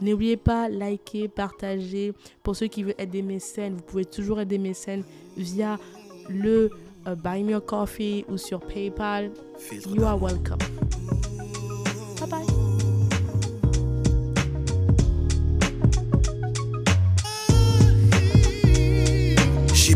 [0.00, 2.12] N'oubliez pas, liker, partager.
[2.42, 5.04] Pour ceux qui veulent être des mécènes, vous pouvez toujours être des mécènes
[5.36, 5.78] via
[6.28, 6.70] le
[7.06, 9.30] uh, Buy Me a Coffee ou sur PayPal.
[9.86, 10.58] You are welcome.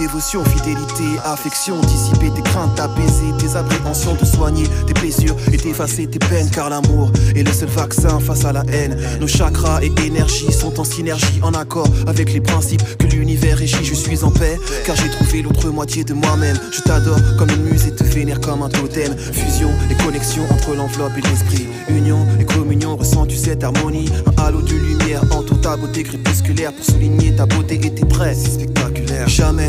[0.00, 6.06] dévotion, fidélité, affection, dissiper tes craintes, apaiser tes appréhensions, te soigner tes blessures et t'effacer
[6.06, 8.96] tes peines, car l'amour est le seul vaccin face à la haine.
[9.20, 13.84] Nos chakras et énergies sont en synergie, en accord avec les principes que l'univers régit.
[13.84, 16.58] Je suis en paix, car j'ai trouvé l'autre moitié de moi-même.
[16.72, 19.14] Je t'adore comme une muse et te vénère comme un totem.
[19.18, 21.68] Fusion et connexion entre l'enveloppe et l'esprit.
[21.90, 24.08] Union et communion, ressens-tu cette harmonie?
[24.26, 28.38] Un halo de lumière entoure ta beauté crépusculaire pour souligner ta beauté et tes traits.
[28.38, 29.28] C'est spectaculaire.
[29.28, 29.68] Jamais